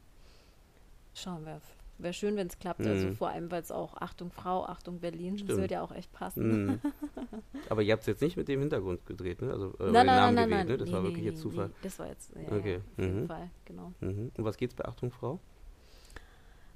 [1.13, 1.61] Schauen wir.
[1.99, 3.05] Wäre schön, wenn es klappt, also mhm.
[3.05, 5.49] also vor allem, weil es auch Achtung Frau, Achtung Berlin, Stimmt.
[5.49, 6.65] das würde ja auch echt passen.
[6.65, 6.79] Mhm.
[7.69, 9.51] Aber ihr habt es jetzt nicht mit dem Hintergrund gedreht, ne?
[9.51, 10.77] Also äh, nein, nein, Namen nein, gewählt, nein, ne?
[10.77, 11.67] Das nee, war wirklich nee, jetzt Zufall.
[11.69, 12.77] Nee, das war jetzt, ja, okay.
[12.77, 13.27] auf jeden mhm.
[13.27, 13.93] Fall, genau.
[13.99, 14.31] Mhm.
[14.37, 15.39] Und was geht's bei Achtung Frau?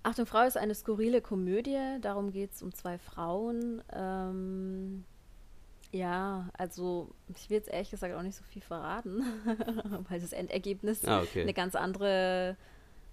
[0.04, 1.98] Achtung, Frau ist eine skurrile Komödie.
[2.02, 3.84] Darum geht es um zwei Frauen.
[3.94, 5.04] Ähm,
[5.92, 9.24] ja, also ich will jetzt ehrlich gesagt auch nicht so viel verraten,
[10.10, 11.42] weil das Endergebnis ah, okay.
[11.42, 12.56] eine ganz andere,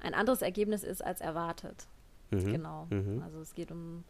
[0.00, 1.88] ein anderes Ergebnis ist als erwartet.
[2.30, 2.52] Mhm.
[2.52, 2.86] Genau.
[2.90, 3.22] Mhm.
[3.22, 4.04] Also es geht um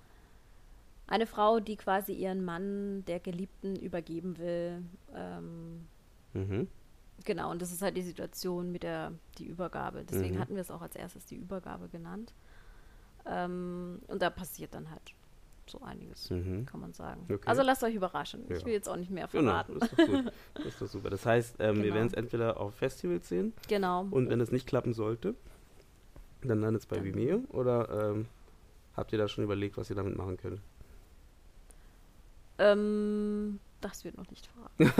[1.06, 4.84] eine Frau, die quasi ihren Mann der Geliebten übergeben will.
[5.14, 5.86] Ähm,
[6.34, 6.68] mhm.
[7.24, 10.04] Genau, und das ist halt die Situation mit der die Übergabe.
[10.04, 10.40] Deswegen mhm.
[10.40, 12.34] hatten wir es auch als erstes die Übergabe genannt.
[13.26, 15.02] Ähm, und da passiert dann halt
[15.70, 16.64] so einiges, mhm.
[16.66, 17.22] kann man sagen.
[17.24, 17.46] Okay.
[17.46, 18.44] Also lasst euch überraschen.
[18.48, 18.56] Ja.
[18.56, 19.74] Ich will jetzt auch nicht mehr verraten.
[19.74, 20.32] Genau, das ist.
[20.54, 21.10] Das ist doch super.
[21.10, 21.84] Das heißt, ähm, genau.
[21.84, 23.52] wir werden es entweder auf Festivals sehen.
[23.68, 24.06] Genau.
[24.10, 25.34] Und wenn es nicht klappen sollte,
[26.42, 27.42] dann landet es bei Vimeo.
[27.50, 28.26] Oder ähm,
[28.96, 30.60] habt ihr da schon überlegt, was ihr damit machen könnt?
[32.58, 34.92] Ähm, das wird noch nicht verraten.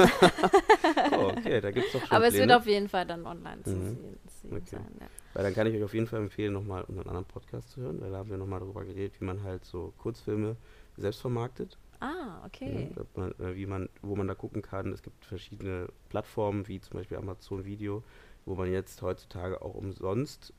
[1.17, 2.43] oh, okay, da gibt es doch schon Aber Pläne.
[2.43, 3.89] es wird auf jeden Fall dann online zu mhm.
[3.89, 4.19] sehen,
[4.57, 4.77] okay.
[4.77, 4.87] sein.
[5.01, 5.07] Ja.
[5.35, 8.01] Weil dann kann ich euch auf jeden Fall empfehlen, nochmal unseren anderen Podcast zu hören,
[8.01, 10.57] weil da haben wir nochmal darüber geredet, wie man halt so Kurzfilme
[10.97, 11.79] selbst vermarktet.
[12.01, 12.91] Ah, okay.
[12.97, 14.93] Ja, man, äh, wie man, wo man da gucken kann.
[14.93, 18.05] Es gibt verschiedene Plattformen, wie zum Beispiel Amazon Video,
[18.47, 20.53] wo man jetzt heutzutage auch umsonst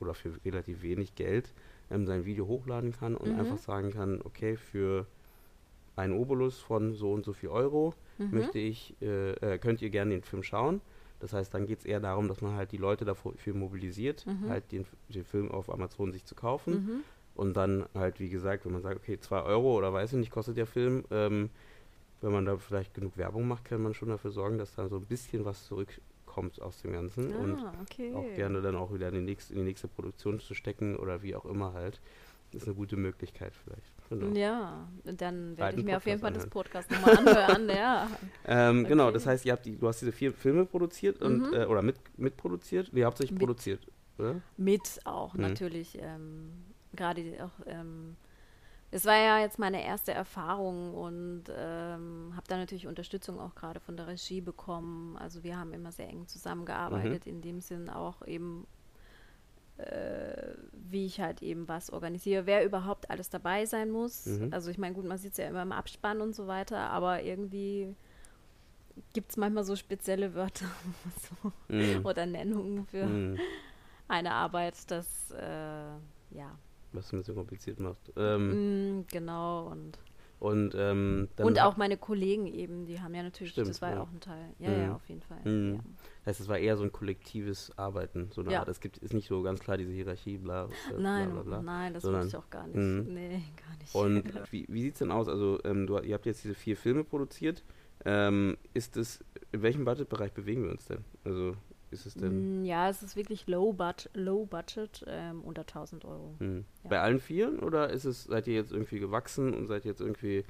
[0.00, 1.54] oder für relativ wenig Geld
[1.90, 3.40] ähm, sein Video hochladen kann und mhm.
[3.40, 5.06] einfach sagen kann, okay, für
[5.96, 8.30] einen Obolus von so und so viel Euro mhm.
[8.32, 10.80] möchte ich, äh, äh, könnt ihr gerne den Film schauen.
[11.20, 14.48] Das heißt, dann geht es eher darum, dass man halt die Leute dafür mobilisiert, mhm.
[14.48, 16.72] halt den, den, Film auf Amazon sich zu kaufen.
[16.72, 17.00] Mhm.
[17.34, 20.30] Und dann halt, wie gesagt, wenn man sagt, okay, 2 Euro oder weiß ich nicht,
[20.30, 21.50] kostet der Film, ähm,
[22.20, 24.96] wenn man da vielleicht genug Werbung macht, kann man schon dafür sorgen, dass da so
[24.96, 27.32] ein bisschen was zurückkommt aus dem Ganzen.
[27.32, 28.14] Ah, und okay.
[28.14, 31.22] auch gerne dann auch wieder in die, nächste, in die nächste Produktion zu stecken oder
[31.22, 32.00] wie auch immer halt.
[32.52, 33.92] Das ist eine gute Möglichkeit vielleicht.
[34.08, 34.36] Genau.
[34.36, 36.44] Ja, dann werde ich mir auf jeden Fall anhören.
[36.44, 38.08] das Podcast nochmal anhören, ja.
[38.44, 38.88] ähm, okay.
[38.88, 41.54] Genau, das heißt, ihr habt die, du hast diese vier Filme produziert und, mhm.
[41.54, 42.92] äh, oder mit, mitproduziert?
[42.92, 43.86] Nee, hauptsächlich mit, produziert,
[44.18, 44.40] oder?
[44.56, 45.42] Mit auch, mhm.
[45.42, 45.96] natürlich.
[46.00, 46.50] Ähm,
[46.92, 48.16] Gerade auch, ähm,
[48.90, 53.78] es war ja jetzt meine erste Erfahrung und ähm, habe da natürlich Unterstützung auch gerade
[53.78, 55.16] von der Regie bekommen.
[55.16, 57.32] Also wir haben immer sehr eng zusammengearbeitet, mhm.
[57.32, 58.66] in dem Sinn auch eben
[60.72, 64.26] wie ich halt eben was organisiere, wer überhaupt alles dabei sein muss.
[64.26, 64.52] Mhm.
[64.52, 67.22] Also ich meine, gut, man sieht es ja immer im Abspann und so weiter, aber
[67.22, 67.94] irgendwie
[69.12, 70.66] gibt es manchmal so spezielle Wörter
[71.42, 72.04] so, mhm.
[72.04, 73.38] oder Nennungen für mhm.
[74.08, 76.58] eine Arbeit, das äh, ja.
[76.92, 78.12] Was es ein bisschen kompliziert macht.
[78.16, 79.96] Ähm, mm, genau, und
[80.40, 84.00] und, ähm, und auch meine Kollegen eben, die haben ja natürlich, Stimmt, das war ja
[84.00, 84.54] auch ein Teil.
[84.58, 84.80] Ja, mhm.
[84.80, 85.38] ja, auf jeden Fall.
[85.44, 85.74] Mhm.
[85.74, 85.80] Ja.
[86.20, 88.60] Das heißt, es war eher so ein kollektives Arbeiten, so eine ja.
[88.60, 88.68] Art.
[88.68, 91.92] Es gibt, ist nicht so ganz klar diese Hierarchie, bla, bla, nein, bla, bla, Nein,
[91.92, 92.76] das wusste ich auch gar nicht.
[92.76, 93.02] Mh.
[93.12, 93.94] Nee, gar nicht.
[93.94, 95.28] Und wie, wie sieht es denn aus?
[95.28, 97.62] Also, ähm, du, ihr habt jetzt diese vier Filme produziert.
[98.06, 99.22] Ähm, ist es,
[99.52, 101.04] in welchem Budgetbereich bewegen wir uns denn?
[101.22, 101.54] Also,
[101.90, 102.62] ist es denn?
[102.62, 106.34] Mm, ja, es ist wirklich low, but, low budget, ähm, unter 1000 Euro.
[106.38, 106.64] Mhm.
[106.84, 106.90] Ja.
[106.90, 110.44] Bei allen Vieren oder ist es, seid ihr jetzt irgendwie gewachsen und seid jetzt irgendwie,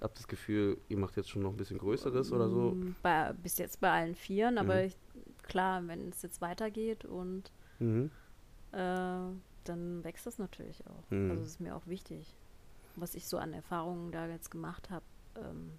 [0.00, 2.72] habt das Gefühl, ihr macht jetzt schon noch ein bisschen Größeres oder so?
[2.72, 4.86] Mm, bei, bis jetzt bei allen Vieren, aber mhm.
[4.86, 4.96] ich,
[5.42, 8.10] klar, wenn es jetzt weitergeht und mhm.
[8.72, 8.76] äh,
[9.64, 11.10] dann wächst das natürlich auch.
[11.10, 11.30] Mhm.
[11.30, 12.34] Also das ist mir auch wichtig.
[12.96, 15.04] Was ich so an Erfahrungen da jetzt gemacht habe,
[15.36, 15.72] ähm,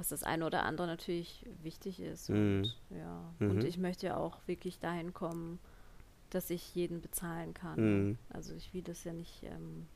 [0.00, 2.30] was das eine oder andere natürlich wichtig ist.
[2.30, 2.36] Mhm.
[2.36, 3.34] Und, ja.
[3.38, 3.50] Mhm.
[3.50, 5.60] und ich möchte ja auch wirklich dahin kommen,
[6.30, 7.78] dass ich jeden bezahlen kann.
[8.08, 8.18] Mhm.
[8.30, 9.86] Also ich will das ja nicht ähm,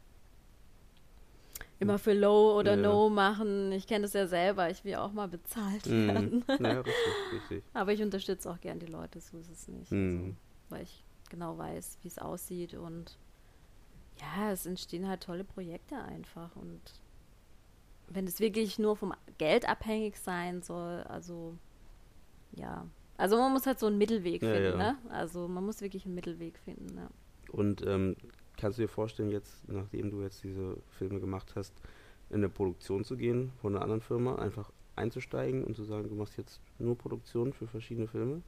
[1.79, 2.83] immer für Low oder ja.
[2.83, 3.73] No machen.
[3.73, 4.69] Ich kenne das ja selber.
[4.69, 6.09] Ich will auch mal bezahlt mhm.
[6.09, 6.45] werden.
[6.49, 6.95] Ja, richtig,
[7.33, 7.65] richtig.
[7.73, 9.91] Aber ich unterstütze auch gern die Leute, so ist es nicht.
[9.91, 10.19] Mhm.
[10.19, 10.37] Also,
[10.69, 13.17] weil ich genau weiß, wie es aussieht und
[14.21, 16.81] ja, es entstehen halt tolle Projekte einfach und
[18.09, 21.57] wenn es wirklich nur vom Geld abhängig sein soll, also
[22.57, 22.87] ja.
[23.17, 24.93] Also man muss halt so einen Mittelweg ja, finden, ja.
[24.93, 24.99] ne?
[25.11, 27.09] Also man muss wirklich einen Mittelweg finden, ja.
[27.53, 28.17] Und ähm,
[28.57, 31.75] kannst du dir vorstellen, jetzt, nachdem du jetzt diese Filme gemacht hast,
[32.31, 36.15] in eine Produktion zu gehen von einer anderen Firma, einfach einzusteigen und zu sagen, du
[36.15, 38.43] machst jetzt nur Produktion für verschiedene Filme?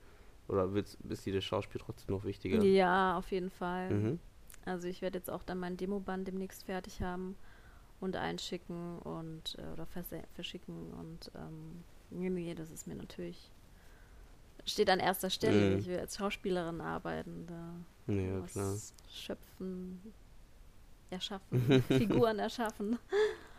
[0.48, 2.62] Oder willst, ist dir das Schauspiel trotzdem noch wichtiger?
[2.62, 3.90] Ja, auf jeden Fall.
[3.90, 4.18] Mhm.
[4.64, 7.36] Also ich werde jetzt auch dann mein Demoband demnächst fertig haben
[8.00, 9.86] und einschicken und äh, oder
[10.34, 13.50] verschicken und ähm, nee, nee, das ist mir natürlich
[14.66, 15.70] steht an erster Stelle.
[15.70, 15.78] Mhm.
[15.78, 18.76] Ich will als Schauspielerin arbeiten, da ja, was klar.
[19.08, 20.00] schöpfen,
[21.10, 22.98] erschaffen, Figuren erschaffen.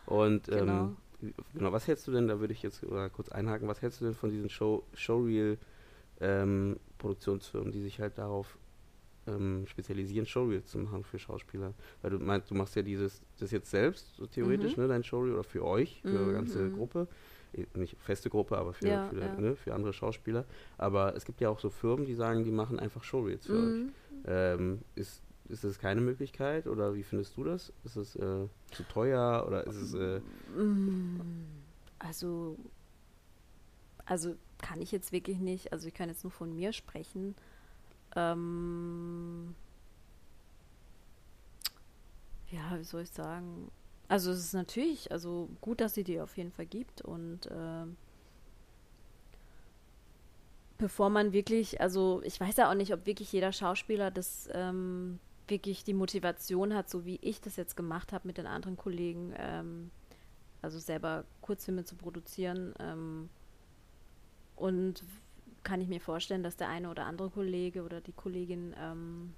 [0.05, 0.95] Und ähm, genau.
[1.21, 2.81] Ähm, genau, was hältst du denn, da würde ich jetzt
[3.13, 5.57] kurz einhaken, was hältst du denn von diesen Show, Showreel
[6.19, 8.57] ähm, Produktionsfirmen, die sich halt darauf
[9.27, 11.73] ähm, spezialisieren, Showreels zu machen für Schauspieler.
[12.01, 14.83] Weil du meinst, du machst ja dieses, das jetzt selbst, so theoretisch, mhm.
[14.83, 16.33] ne, dein Showreel oder für euch, für mhm.
[16.33, 16.75] ganze mhm.
[16.75, 17.07] Gruppe.
[17.53, 19.39] Eh, nicht feste Gruppe, aber für, ja, für, ja.
[19.39, 20.45] Ne, für, andere Schauspieler.
[20.77, 23.85] Aber es gibt ja auch so Firmen, die sagen, die machen einfach Showreels für mhm.
[23.85, 23.91] euch.
[24.25, 27.71] Ähm, ist, ist das keine Möglichkeit oder wie findest du das?
[27.85, 29.93] Ist es äh, zu teuer oder ist es.
[29.93, 30.19] Äh
[30.59, 31.21] mm,
[31.99, 32.57] also,
[34.05, 37.35] also kann ich jetzt wirklich nicht, also ich kann jetzt nur von mir sprechen.
[38.17, 39.53] Ähm,
[42.49, 43.71] ja, wie soll ich sagen?
[44.07, 47.85] Also es ist natürlich, also gut, dass sie die auf jeden Fall gibt und äh,
[50.77, 55.19] bevor man wirklich, also ich weiß ja auch nicht, ob wirklich jeder Schauspieler das ähm,
[55.47, 59.33] wirklich die Motivation hat, so wie ich das jetzt gemacht habe mit den anderen Kollegen,
[59.37, 59.91] ähm,
[60.61, 62.73] also selber Kurzfilme zu produzieren.
[62.79, 63.29] Ähm,
[64.55, 65.03] und
[65.67, 69.33] kann ich mir vorstellen, dass der eine oder andere Kollege oder die Kollegin ähm,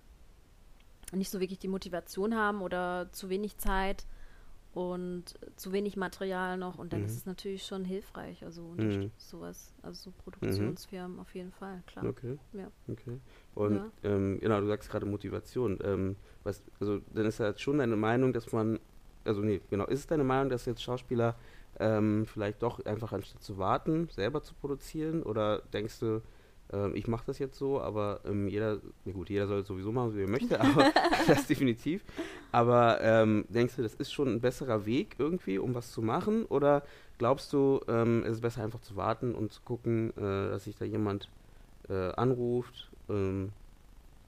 [1.12, 4.06] nicht so wirklich die Motivation haben oder zu wenig Zeit
[4.76, 5.24] und
[5.56, 7.08] zu wenig Material noch und dann mhm.
[7.08, 9.10] ist es natürlich schon hilfreich, also mhm.
[9.18, 11.20] sowas, also so Produktionsfirmen mhm.
[11.20, 12.06] auf jeden Fall, klar.
[12.06, 12.38] Okay.
[12.54, 12.68] Ja.
[12.88, 13.20] Okay.
[13.56, 13.92] Und ja.
[14.04, 15.80] ähm, genau, du sagst gerade Motivation.
[15.84, 18.78] Ähm, was, also dann ist ja jetzt schon deine Meinung, dass man,
[19.26, 21.36] also nee, genau, ist es deine Meinung, dass jetzt Schauspieler
[21.80, 26.22] ähm, vielleicht doch einfach anstatt zu warten, selber zu produzieren oder denkst du,
[26.72, 29.92] ähm, ich mache das jetzt so, aber ähm, jeder, na gut, jeder soll es sowieso
[29.92, 30.92] machen, wie er möchte, aber
[31.28, 32.04] das definitiv.
[32.52, 36.46] Aber ähm, denkst du, das ist schon ein besserer Weg irgendwie, um was zu machen?
[36.46, 36.84] Oder
[37.18, 40.76] glaubst du, ähm, es ist besser einfach zu warten und zu gucken, äh, dass sich
[40.78, 41.30] da jemand
[41.90, 42.92] äh, anruft?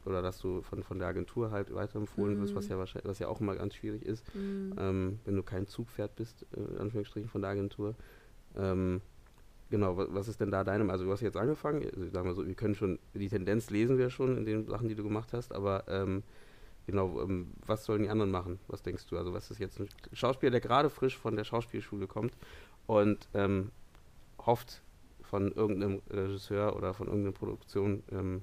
[0.06, 2.42] Oder dass du von, von der Agentur halt weiterempfohlen mhm.
[2.42, 4.74] wirst, was ja wahrscheinlich, was ja auch immer ganz schwierig ist, mhm.
[4.78, 7.96] ähm, wenn du kein Zugpferd bist, äh, in Anführungsstrichen von der Agentur.
[8.56, 9.02] Ähm,
[9.72, 10.90] Genau, was ist denn da deinem?
[10.90, 13.98] Also du hast jetzt angefangen, also sagen wir so, wir können schon, die Tendenz lesen
[13.98, 16.24] wir schon in den Sachen, die du gemacht hast, aber ähm,
[16.86, 18.60] genau, ähm, was sollen die anderen machen?
[18.68, 19.18] Was denkst du?
[19.18, 22.34] Also was ist jetzt ein Schauspieler, der gerade frisch von der Schauspielschule kommt
[22.86, 23.72] und ähm,
[24.46, 24.84] hofft,
[25.22, 28.42] von irgendeinem Regisseur oder von irgendeiner Produktion ähm,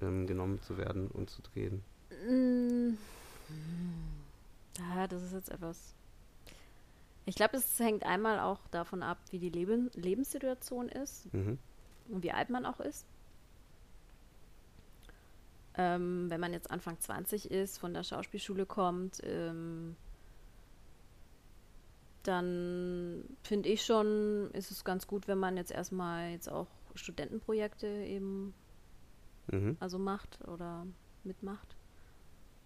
[0.00, 1.82] ähm, genommen zu werden und zu drehen?
[2.26, 2.96] Mm.
[4.78, 5.94] Ja, das ist jetzt etwas
[7.28, 11.58] ich glaube, es hängt einmal auch davon ab, wie die Leben Lebenssituation ist mhm.
[12.08, 13.04] und wie alt man auch ist.
[15.74, 19.94] Ähm, wenn man jetzt Anfang 20 ist, von der Schauspielschule kommt, ähm,
[22.22, 27.86] dann finde ich schon, ist es ganz gut, wenn man jetzt erstmal jetzt auch Studentenprojekte
[27.86, 28.54] eben
[29.50, 29.76] mhm.
[29.80, 30.86] also macht oder
[31.24, 31.76] mitmacht.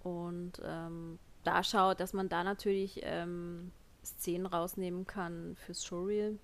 [0.02, 3.70] Und ähm, da schaut, dass man da natürlich ähm,
[4.04, 6.38] Szenen rausnehmen kann fürs Showreel.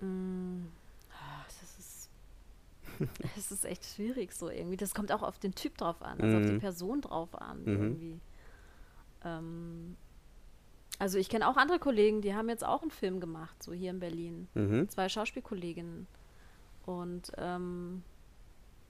[0.00, 0.64] Mm,
[1.46, 2.10] das ist,
[3.34, 4.76] das ist echt schwierig so irgendwie.
[4.76, 6.42] Das kommt auch auf den Typ drauf an, also mhm.
[6.42, 6.60] auf die mhm.
[6.60, 7.68] Person drauf an mhm.
[7.68, 8.20] irgendwie.
[9.24, 9.96] Ähm,
[10.98, 13.90] also ich kenne auch andere Kollegen, die haben jetzt auch einen Film gemacht, so hier
[13.90, 14.48] in Berlin.
[14.54, 14.88] Mhm.
[14.88, 16.06] Zwei Schauspielkolleginnen.
[16.86, 18.02] Und ähm,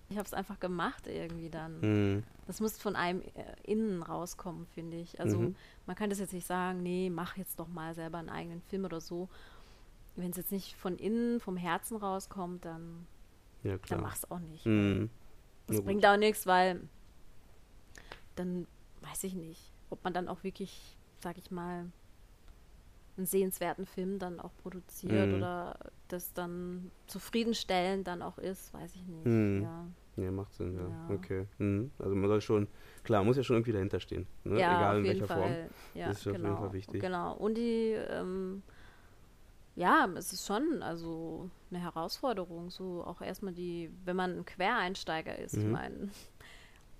[0.09, 1.81] ich habe es einfach gemacht irgendwie dann.
[1.81, 2.23] Mhm.
[2.47, 5.19] Das muss von einem äh, innen rauskommen, finde ich.
[5.19, 5.57] Also mhm.
[5.87, 8.85] man kann das jetzt nicht sagen, nee, mach jetzt doch mal selber einen eigenen Film
[8.85, 9.29] oder so.
[10.15, 13.07] Wenn es jetzt nicht von innen, vom Herzen rauskommt, dann,
[13.65, 14.65] ja, dann mach es auch nicht.
[14.65, 15.11] Mhm.
[15.67, 16.11] Das ja, bringt gut.
[16.11, 16.81] auch nichts, weil
[18.37, 18.67] dann
[19.01, 21.87] weiß ich nicht, ob man dann auch wirklich, sag ich mal,
[23.17, 25.35] einen sehenswerten Film dann auch produziert mhm.
[25.35, 29.27] oder das dann zufriedenstellend dann auch ist, weiß ich nicht.
[29.27, 29.63] Mhm.
[29.63, 30.25] Ja.
[30.25, 30.31] ja.
[30.31, 30.89] macht Sinn, ja.
[30.89, 31.15] ja.
[31.15, 31.47] Okay.
[31.59, 31.91] Mhm.
[31.99, 32.69] Also man soll schon,
[33.05, 34.27] klar, muss ja schon irgendwie dahinter stehen.
[34.45, 34.61] Ne?
[34.61, 35.43] Ja, Egal in welcher Fall.
[35.43, 35.53] Form.
[35.95, 36.37] Ja, das ist genau.
[36.37, 37.01] auf jeden Fall wichtig.
[37.01, 37.35] Genau.
[37.37, 38.63] Und die, ähm,
[39.77, 45.39] ja, es ist schon also eine Herausforderung, so auch erstmal die, wenn man ein Quereinsteiger
[45.39, 45.73] ist, ich mhm.
[45.73, 46.09] meine,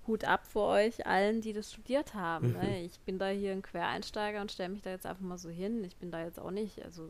[0.07, 2.53] Hut ab vor euch allen, die das studiert haben.
[2.53, 2.83] Ne?
[2.83, 5.83] Ich bin da hier ein Quereinsteiger und stelle mich da jetzt einfach mal so hin.
[5.83, 7.09] Ich bin da jetzt auch nicht, also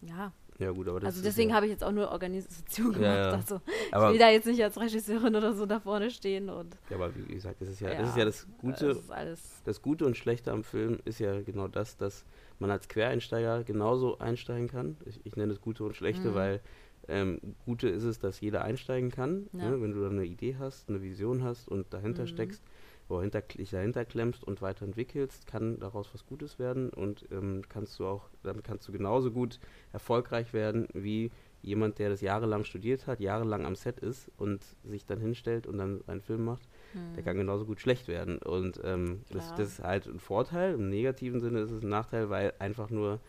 [0.00, 0.32] ja.
[0.58, 3.02] Ja, gut, aber das Also deswegen ja habe ich jetzt auch nur Organisation gemacht.
[3.02, 3.30] Ja, ja.
[3.32, 6.76] Also aber ich will da jetzt nicht als Regisseurin oder so da vorne stehen und.
[6.90, 9.00] Ja, aber wie gesagt, das ist ja, das ist ja das Gute.
[9.08, 12.24] Das, das Gute und Schlechte am Film ist ja genau das, dass
[12.58, 14.96] man als Quereinsteiger genauso einsteigen kann.
[15.06, 16.34] Ich, ich nenne es Gute und Schlechte, mhm.
[16.34, 16.60] weil
[17.08, 19.70] ähm, Gute ist es, dass jeder einsteigen kann, ja.
[19.70, 22.28] ne, wenn du da eine Idee hast, eine Vision hast und dahinter mhm.
[22.28, 22.62] steckst,
[23.08, 27.98] oder hinter, dich dahinter klemmst und weiterentwickelst, kann daraus was Gutes werden und ähm, kannst
[27.98, 29.58] du auch, damit kannst du genauso gut
[29.92, 31.30] erfolgreich werden wie
[31.62, 35.78] jemand, der das jahrelang studiert hat, jahrelang am Set ist und sich dann hinstellt und
[35.78, 37.14] dann einen Film macht, mhm.
[37.14, 38.38] der kann genauso gut schlecht werden.
[38.38, 42.30] Und ähm, das, das, ist halt ein Vorteil, im negativen Sinne ist es ein Nachteil,
[42.30, 43.20] weil einfach nur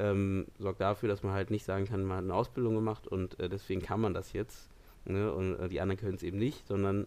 [0.00, 3.38] ähm, sorgt dafür, dass man halt nicht sagen kann, man hat eine Ausbildung gemacht und
[3.38, 4.70] äh, deswegen kann man das jetzt.
[5.04, 5.32] Ne?
[5.32, 7.06] Und äh, die anderen können es eben nicht, sondern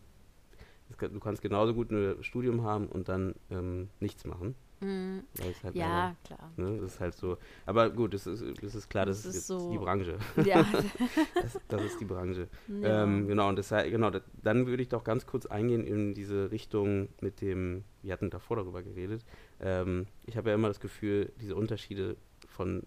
[0.97, 4.55] kann, du kannst genauso gut ein Studium haben und dann ähm, nichts machen.
[4.83, 5.23] Mhm.
[5.41, 6.51] Halt ja, leider, klar.
[6.57, 7.37] Ne, das ist halt so.
[7.65, 10.17] Aber gut, es ist, es ist klar, das, das ist, so die Branche.
[10.45, 10.65] Ja.
[11.41, 12.47] das, das, ist die Branche.
[12.67, 13.03] Ja.
[13.03, 14.11] Ähm, genau, und das, genau,
[14.43, 18.57] dann würde ich doch ganz kurz eingehen in diese Richtung mit dem, wir hatten davor
[18.57, 19.23] darüber geredet.
[19.61, 22.17] Ähm, ich habe ja immer das Gefühl, diese Unterschiede
[22.53, 22.83] von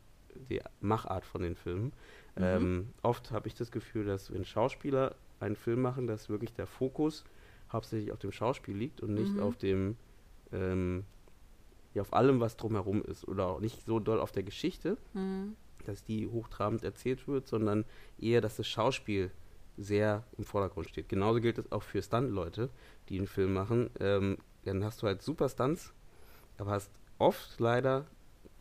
[0.51, 1.93] der Machart von den Filmen.
[2.37, 2.43] Mhm.
[2.43, 6.67] Ähm, oft habe ich das Gefühl, dass wenn Schauspieler einen Film machen, dass wirklich der
[6.67, 7.25] Fokus
[7.73, 9.43] hauptsächlich auf dem Schauspiel liegt und nicht mhm.
[9.43, 9.97] auf dem
[10.53, 11.05] ähm,
[11.95, 13.27] ja, auf allem, was drumherum ist.
[13.27, 15.57] Oder auch nicht so doll auf der Geschichte, mhm.
[15.87, 17.85] dass die hochtrabend erzählt wird, sondern
[18.19, 19.31] eher, dass das Schauspiel
[19.79, 21.09] sehr im Vordergrund steht.
[21.09, 22.71] Genauso gilt es auch für Stunt-Leute,
[23.09, 23.91] die einen Film machen.
[23.99, 25.93] Ähm, dann hast du halt super Stunts,
[26.59, 28.07] aber hast oft leider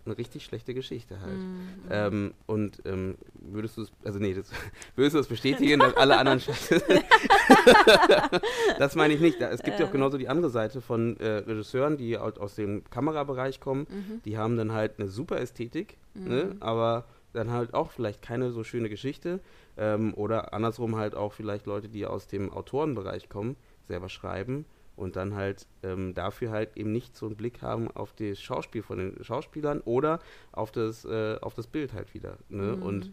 [0.06, 1.38] eine richtig schlechte Geschichte halt.
[1.38, 1.70] Mhm.
[1.90, 4.50] Ähm, und ähm, würdest du es, also nee, das,
[4.96, 6.82] würdest du es bestätigen, dass alle anderen scheiße
[8.80, 9.42] Das meine ich nicht.
[9.42, 13.60] Es gibt ja auch genauso die andere Seite von äh, Regisseuren, die aus dem Kamerabereich
[13.60, 13.88] kommen.
[13.90, 14.22] Mhm.
[14.26, 16.30] Die haben dann halt eine super Ästhetik, ne, mhm.
[16.30, 16.56] ne?
[16.60, 19.40] aber dann halt auch vielleicht keine so schöne Geschichte.
[19.78, 25.16] Ähm, oder andersrum halt auch vielleicht Leute, die aus dem Autorenbereich kommen, selber schreiben und
[25.16, 28.98] dann halt ähm, dafür halt eben nicht so einen Blick haben auf das Schauspiel von
[28.98, 30.20] den Schauspielern oder
[30.52, 32.38] auf das, äh, auf das Bild halt wieder.
[32.50, 32.76] Ne?
[32.78, 32.84] Mhm.
[32.84, 33.12] Und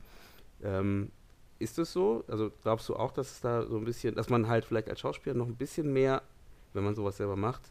[0.63, 1.11] ähm,
[1.59, 2.25] ist es so?
[2.29, 5.01] Also glaubst du auch, dass es da so ein bisschen, dass man halt vielleicht als
[5.01, 6.23] Schauspieler noch ein bisschen mehr,
[6.73, 7.71] wenn man sowas selber macht,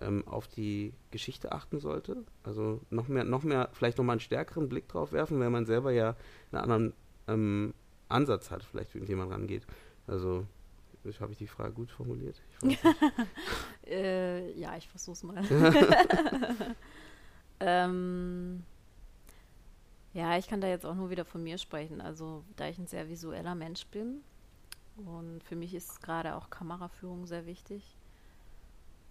[0.00, 2.24] ähm, auf die Geschichte achten sollte?
[2.42, 5.66] Also noch mehr, noch mehr, vielleicht noch mal einen stärkeren Blick drauf werfen, wenn man
[5.66, 6.16] selber ja
[6.52, 6.92] einen anderen
[7.28, 7.74] ähm,
[8.08, 9.66] Ansatz hat, vielleicht wie jemand rangeht.
[10.06, 10.46] Also
[11.20, 12.40] habe ich die Frage gut formuliert?
[13.86, 15.44] Äh, ja, ich versuch's mal.
[17.60, 18.64] ähm,
[20.14, 22.00] ja, ich kann da jetzt auch nur wieder von mir sprechen.
[22.00, 24.22] Also, da ich ein sehr visueller Mensch bin
[24.96, 27.96] und für mich ist gerade auch Kameraführung sehr wichtig.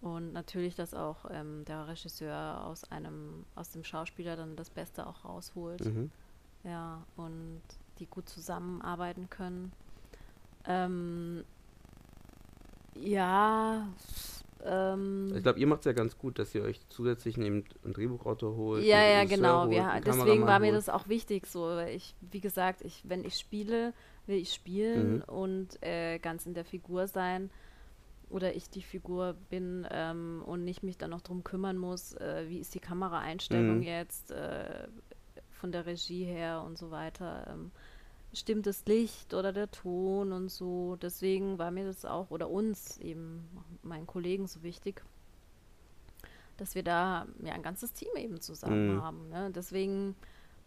[0.02, 5.08] Und natürlich, dass auch ähm, der Regisseur aus einem, aus dem Schauspieler dann das Beste
[5.08, 5.86] auch rausholt.
[5.86, 6.12] Mhm.
[6.64, 7.62] Ja, und
[8.00, 9.72] die gut zusammenarbeiten können.
[10.66, 11.44] Ähm,
[12.96, 13.88] ja.
[14.66, 17.94] Ähm, ich glaube, ihr macht es ja ganz gut, dass ihr euch zusätzlich nehmt einen
[17.94, 18.84] Drehbuchautor holt.
[18.84, 19.64] Ja, ja, genau.
[19.64, 23.26] Holt, wir, deswegen war mir das auch wichtig, so, weil ich, wie gesagt, ich, wenn
[23.26, 23.94] ich spiele,
[24.26, 25.24] will ich spielen mhm.
[25.24, 27.50] und äh, ganz in der Figur sein
[28.30, 32.46] oder ich die Figur bin ähm, und nicht mich dann noch drum kümmern muss, äh,
[32.48, 33.84] wie ist die Kameraeinstellung mhm.
[33.84, 34.88] jetzt äh,
[35.52, 37.48] von der Regie her und so weiter.
[37.52, 37.72] Ähm,
[38.34, 40.98] stimmt das Licht oder der Ton und so.
[41.02, 43.48] Deswegen war mir das auch, oder uns eben,
[43.82, 45.04] meinen Kollegen so wichtig,
[46.58, 49.02] dass wir da ja ein ganzes Team eben zusammen mhm.
[49.02, 49.30] haben.
[49.30, 49.52] Ne?
[49.54, 50.16] Deswegen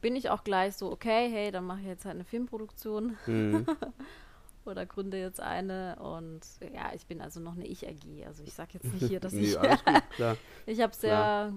[0.00, 3.16] bin ich auch gleich so, okay, hey, dann mache ich jetzt halt eine Filmproduktion.
[3.26, 3.66] Mhm.
[4.66, 6.40] oder gründe jetzt eine und
[6.74, 8.26] ja, ich bin also noch eine Ich-AG.
[8.26, 9.56] Also ich sage jetzt nicht hier, dass nee, ich.
[10.66, 11.52] Ich habe sehr klar.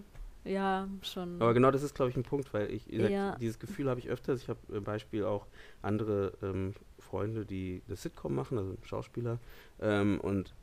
[0.46, 1.42] Ja, schon.
[1.42, 3.36] Aber genau das ist, glaube ich, ein Punkt, weil ich, ja.
[3.36, 4.42] dieses Gefühl habe ich öfters.
[4.42, 5.48] Ich habe zum äh, Beispiel auch
[5.82, 9.40] andere ähm, Freunde, die das Sitcom machen, also Schauspieler.
[9.82, 10.54] Ähm, und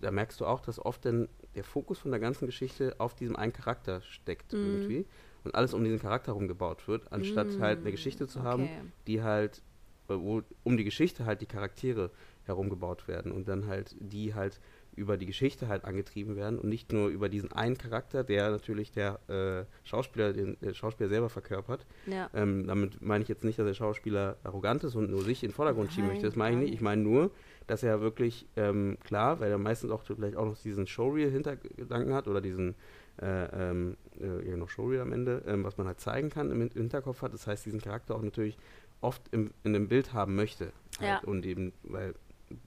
[0.00, 3.36] da merkst du auch, dass oft dann der Fokus von der ganzen Geschichte auf diesem
[3.36, 4.56] einen Charakter steckt mm.
[4.56, 5.06] irgendwie.
[5.42, 7.60] Und alles um diesen Charakter herum gebaut wird, anstatt mm.
[7.60, 8.82] halt eine Geschichte zu haben, okay.
[9.06, 9.62] die halt,
[10.06, 12.10] wo um die Geschichte halt die Charaktere
[12.44, 14.60] herumgebaut werden und dann halt die halt
[15.00, 18.92] über die Geschichte halt angetrieben werden und nicht nur über diesen einen Charakter, der natürlich
[18.92, 21.86] der äh, Schauspieler, den der Schauspieler selber verkörpert.
[22.06, 22.28] Ja.
[22.34, 25.48] Ähm, damit meine ich jetzt nicht, dass der Schauspieler arrogant ist und nur sich in
[25.48, 26.26] den Vordergrund Nein, schieben möchte.
[26.26, 26.74] Das meine ich nicht.
[26.74, 27.30] Ich meine nur,
[27.66, 32.28] dass er wirklich ähm, klar, weil er meistens auch vielleicht auch noch diesen Showreel-Hintergedanken hat
[32.28, 32.74] oder diesen
[33.22, 36.70] äh, ähm, äh, ja, noch Showreel am Ende, ähm, was man halt zeigen kann im
[36.70, 37.32] Hinterkopf hat.
[37.32, 38.58] Das heißt, diesen Charakter auch natürlich
[39.00, 40.72] oft im, in einem Bild haben möchte.
[40.98, 41.08] Halt.
[41.08, 41.18] Ja.
[41.24, 42.14] Und eben, weil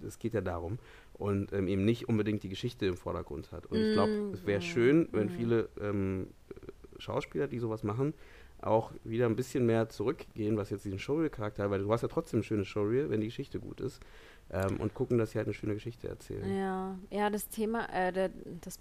[0.06, 0.80] es geht ja darum
[1.24, 3.66] und ähm, eben nicht unbedingt die Geschichte im Vordergrund hat.
[3.68, 5.30] Und mm, ich glaube, es wäre schön, wenn mm.
[5.30, 6.28] viele ähm,
[6.98, 8.14] Schauspieler, die sowas machen,
[8.62, 12.42] auch wieder ein bisschen mehr zurückgehen, was jetzt diesen Showreel-Charakter, weil du hast ja trotzdem
[12.42, 14.02] ein schönes Showreel, wenn die Geschichte gut ist,
[14.52, 16.58] ähm, und gucken, dass sie halt eine schöne Geschichte erzählen.
[16.58, 18.78] Ja, ja, das Thema, äh, der, das,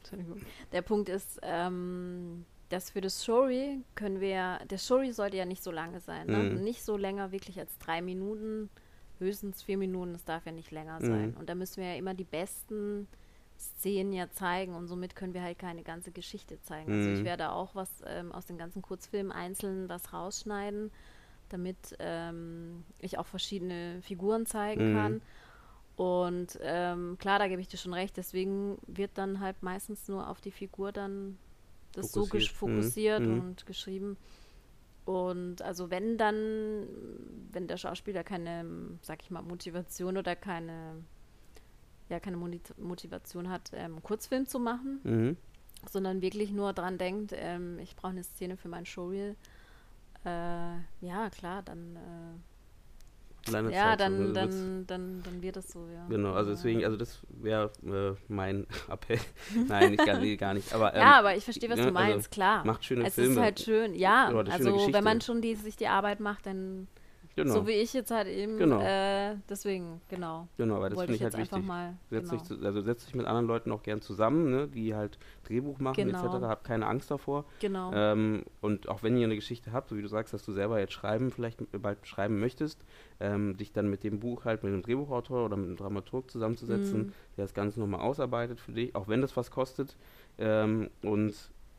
[0.00, 5.46] Entschuldigung, der Punkt ist, ähm, dass für das Showreel können wir, der Showreel sollte ja
[5.46, 6.36] nicht so lange sein, ne?
[6.36, 6.62] mm.
[6.62, 8.68] nicht so länger wirklich als drei Minuten
[9.22, 11.06] höchstens vier Minuten, es darf ja nicht länger mhm.
[11.06, 11.34] sein.
[11.38, 13.06] Und da müssen wir ja immer die besten
[13.62, 16.92] Szenen ja zeigen und somit können wir halt keine ganze Geschichte zeigen.
[16.92, 16.98] Mhm.
[16.98, 17.24] Also ich mhm.
[17.24, 20.90] werde auch was ähm, aus den ganzen Kurzfilmen einzeln was rausschneiden,
[21.48, 24.96] damit ähm, ich auch verschiedene Figuren zeigen mhm.
[24.96, 25.22] kann.
[25.96, 30.28] Und ähm, klar, da gebe ich dir schon recht, deswegen wird dann halt meistens nur
[30.28, 31.38] auf die Figur dann
[31.92, 32.50] das fokussiert.
[32.50, 33.40] so fokussiert mhm.
[33.40, 34.16] und geschrieben.
[35.04, 36.86] Und also wenn dann,
[37.50, 38.64] wenn der Schauspieler keine,
[39.02, 41.02] sag ich mal, Motivation oder keine,
[42.08, 45.36] ja, keine Motivation hat, ähm, Kurzfilm zu machen, mhm.
[45.90, 49.34] sondern wirklich nur dran denkt, ähm, ich brauche eine Szene für mein Showreel,
[50.24, 52.51] äh, ja, klar, dann äh,
[53.44, 56.06] Kleine ja, Zeit, dann, also dann, dann, dann wird es so, ja.
[56.08, 59.18] Genau, also deswegen, also das wäre äh, mein Appell.
[59.68, 60.72] Nein, nicht, gar, nee, gar nicht.
[60.72, 62.64] Aber, ähm, ja, aber ich verstehe, was ne, du meinst, also klar.
[62.64, 63.34] Macht schöne es Filme.
[63.34, 64.28] ist halt schön, ja.
[64.28, 66.86] Also wenn man schon die, sich die Arbeit macht, dann
[67.34, 67.54] Genau.
[67.54, 68.58] so wie ich jetzt halt eben.
[68.58, 68.80] Genau.
[68.80, 70.48] Äh, deswegen, genau.
[70.58, 71.68] Genau, weil das finde ich ich halt jetzt einfach wichtig.
[71.68, 71.96] mal.
[72.10, 72.42] Setz genau.
[72.42, 75.94] dich also setz dich mit anderen Leuten auch gern zusammen, ne, die halt Drehbuch machen
[75.96, 76.18] Genau.
[76.36, 76.44] etc.
[76.44, 77.44] Habt keine Angst davor.
[77.60, 77.90] genau.
[77.94, 80.78] Ähm, und auch wenn ihr eine Geschichte habt, so wie du sagst, dass du selber
[80.78, 82.84] jetzt schreiben, vielleicht bald schreiben möchtest,
[83.20, 86.98] ähm, dich dann mit dem Buch halt mit einem Drehbuchautor oder mit einem Dramaturg zusammenzusetzen,
[87.06, 87.12] Mhm.
[87.36, 89.96] der das Ganze nochmal ausarbeitet für dich, auch wenn das was kostet.
[90.38, 91.34] Ähm, und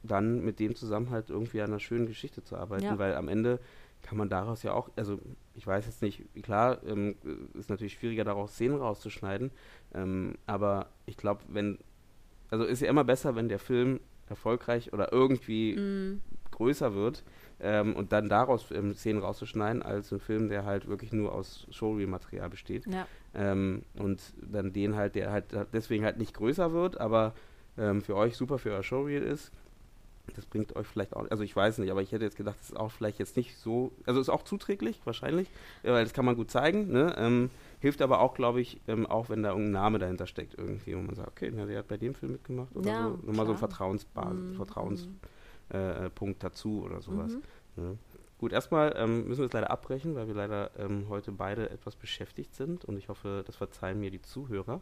[0.06, 2.98] dann mit dem zusammen halt irgendwie an einer schönen Geschichte zu arbeiten, Ja.
[3.00, 3.60] weil am Ende
[4.04, 5.20] kann man daraus ja auch, also
[5.56, 7.16] ich weiß jetzt nicht, klar, ähm,
[7.56, 9.52] ist natürlich schwieriger daraus Szenen rauszuschneiden,
[9.96, 11.80] ähm, aber ich glaube, wenn,
[12.52, 14.00] also ist ja immer besser, wenn der Film
[14.30, 17.24] erfolgreich oder irgendwie Mm, größer wird
[17.60, 21.68] ähm, und dann daraus ähm, Szenen rauszuschneiden, als ein Film, der halt wirklich nur aus
[21.72, 22.86] Showreel-Material besteht.
[22.86, 27.34] ja, Ähm, und dann den halt, der halt deswegen halt nicht größer wird, aber
[27.78, 29.52] ähm, für euch super für euer Showreel ist.
[30.34, 32.70] Das bringt euch vielleicht auch, also ich weiß nicht, aber ich hätte jetzt gedacht, das
[32.72, 35.48] ist auch vielleicht jetzt nicht so, also ist auch zuträglich, wahrscheinlich,
[35.84, 37.14] äh, weil das kann man gut zeigen, ne?
[37.18, 40.96] Ähm, hilft aber auch, glaube ich, ähm, auch wenn da irgendein Name dahinter steckt irgendwie,
[40.96, 43.28] wo man sagt, okay, na, der hat bei dem Film mitgemacht oder Ja, so.
[43.28, 43.58] Nochmal so ein.
[43.58, 45.28] Vertrauensbasis, Mm, Vertrauenspunkt
[45.70, 47.34] äh, Punkt dazu oder sowas.
[47.76, 47.84] Mhm.
[47.84, 47.98] Ne?
[48.38, 51.96] Gut, erstmal ähm, müssen wir es leider abbrechen, weil wir leider ähm, heute beide etwas
[51.96, 54.82] beschäftigt sind und ich hoffe, das verzeihen mir die Zuhörer.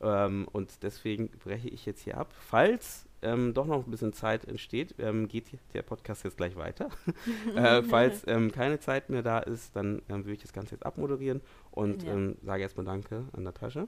[0.00, 2.32] Ähm, und deswegen breche ich jetzt hier ab.
[2.32, 6.88] Falls ähm, doch noch ein bisschen Zeit entsteht, ähm, geht der Podcast jetzt gleich weiter.
[7.56, 10.84] äh, falls ähm, keine Zeit mehr da ist, dann ähm, würde ich das Ganze jetzt
[10.86, 12.12] abmoderieren und Ja.
[12.12, 13.86] ähm, sage erstmal Danke an Natascha.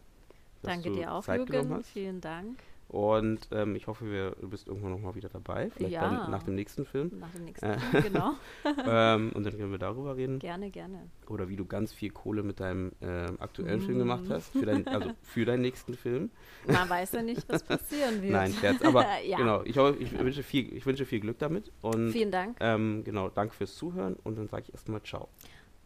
[0.62, 1.82] Danke dir auch, Zeit Jürgen.
[1.84, 2.58] Vielen Dank.
[2.88, 5.70] Und ähm, ich hoffe, wir, du bist irgendwann nochmal wieder dabei.
[5.70, 6.02] Vielleicht Ja.
[6.02, 7.10] dann nach dem nächsten Film.
[7.18, 7.78] Nach dem nächsten Äh.
[7.78, 8.32] Film, genau.
[8.86, 10.38] ähm, und dann können wir darüber reden.
[10.38, 11.08] Gerne, gerne.
[11.28, 14.00] Oder wie du ganz viel Kohle mit deinem ähm, aktuellen Film Mm.
[14.00, 14.50] gemacht hast.
[14.52, 16.30] Für dein, also für deinen nächsten Film.
[16.66, 18.32] Man weiß ja nicht, was passieren wird.
[18.32, 18.82] Nein, Scherz.
[18.82, 19.38] Aber Ja.
[19.38, 21.72] genau, ich, hoffe, ich, wünsche viel, ich wünsche viel Glück damit.
[21.80, 22.58] Und Vielen Dank.
[22.60, 24.14] ähm, genau, danke fürs Zuhören.
[24.22, 25.28] Und dann sage ich erstmal Ciao.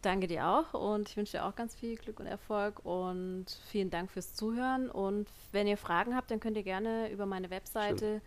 [0.01, 3.89] Danke dir auch und ich wünsche dir auch ganz viel Glück und Erfolg und vielen
[3.89, 4.89] Dank fürs Zuhören.
[4.89, 8.21] Und wenn ihr Fragen habt, dann könnt ihr gerne über meine Webseite,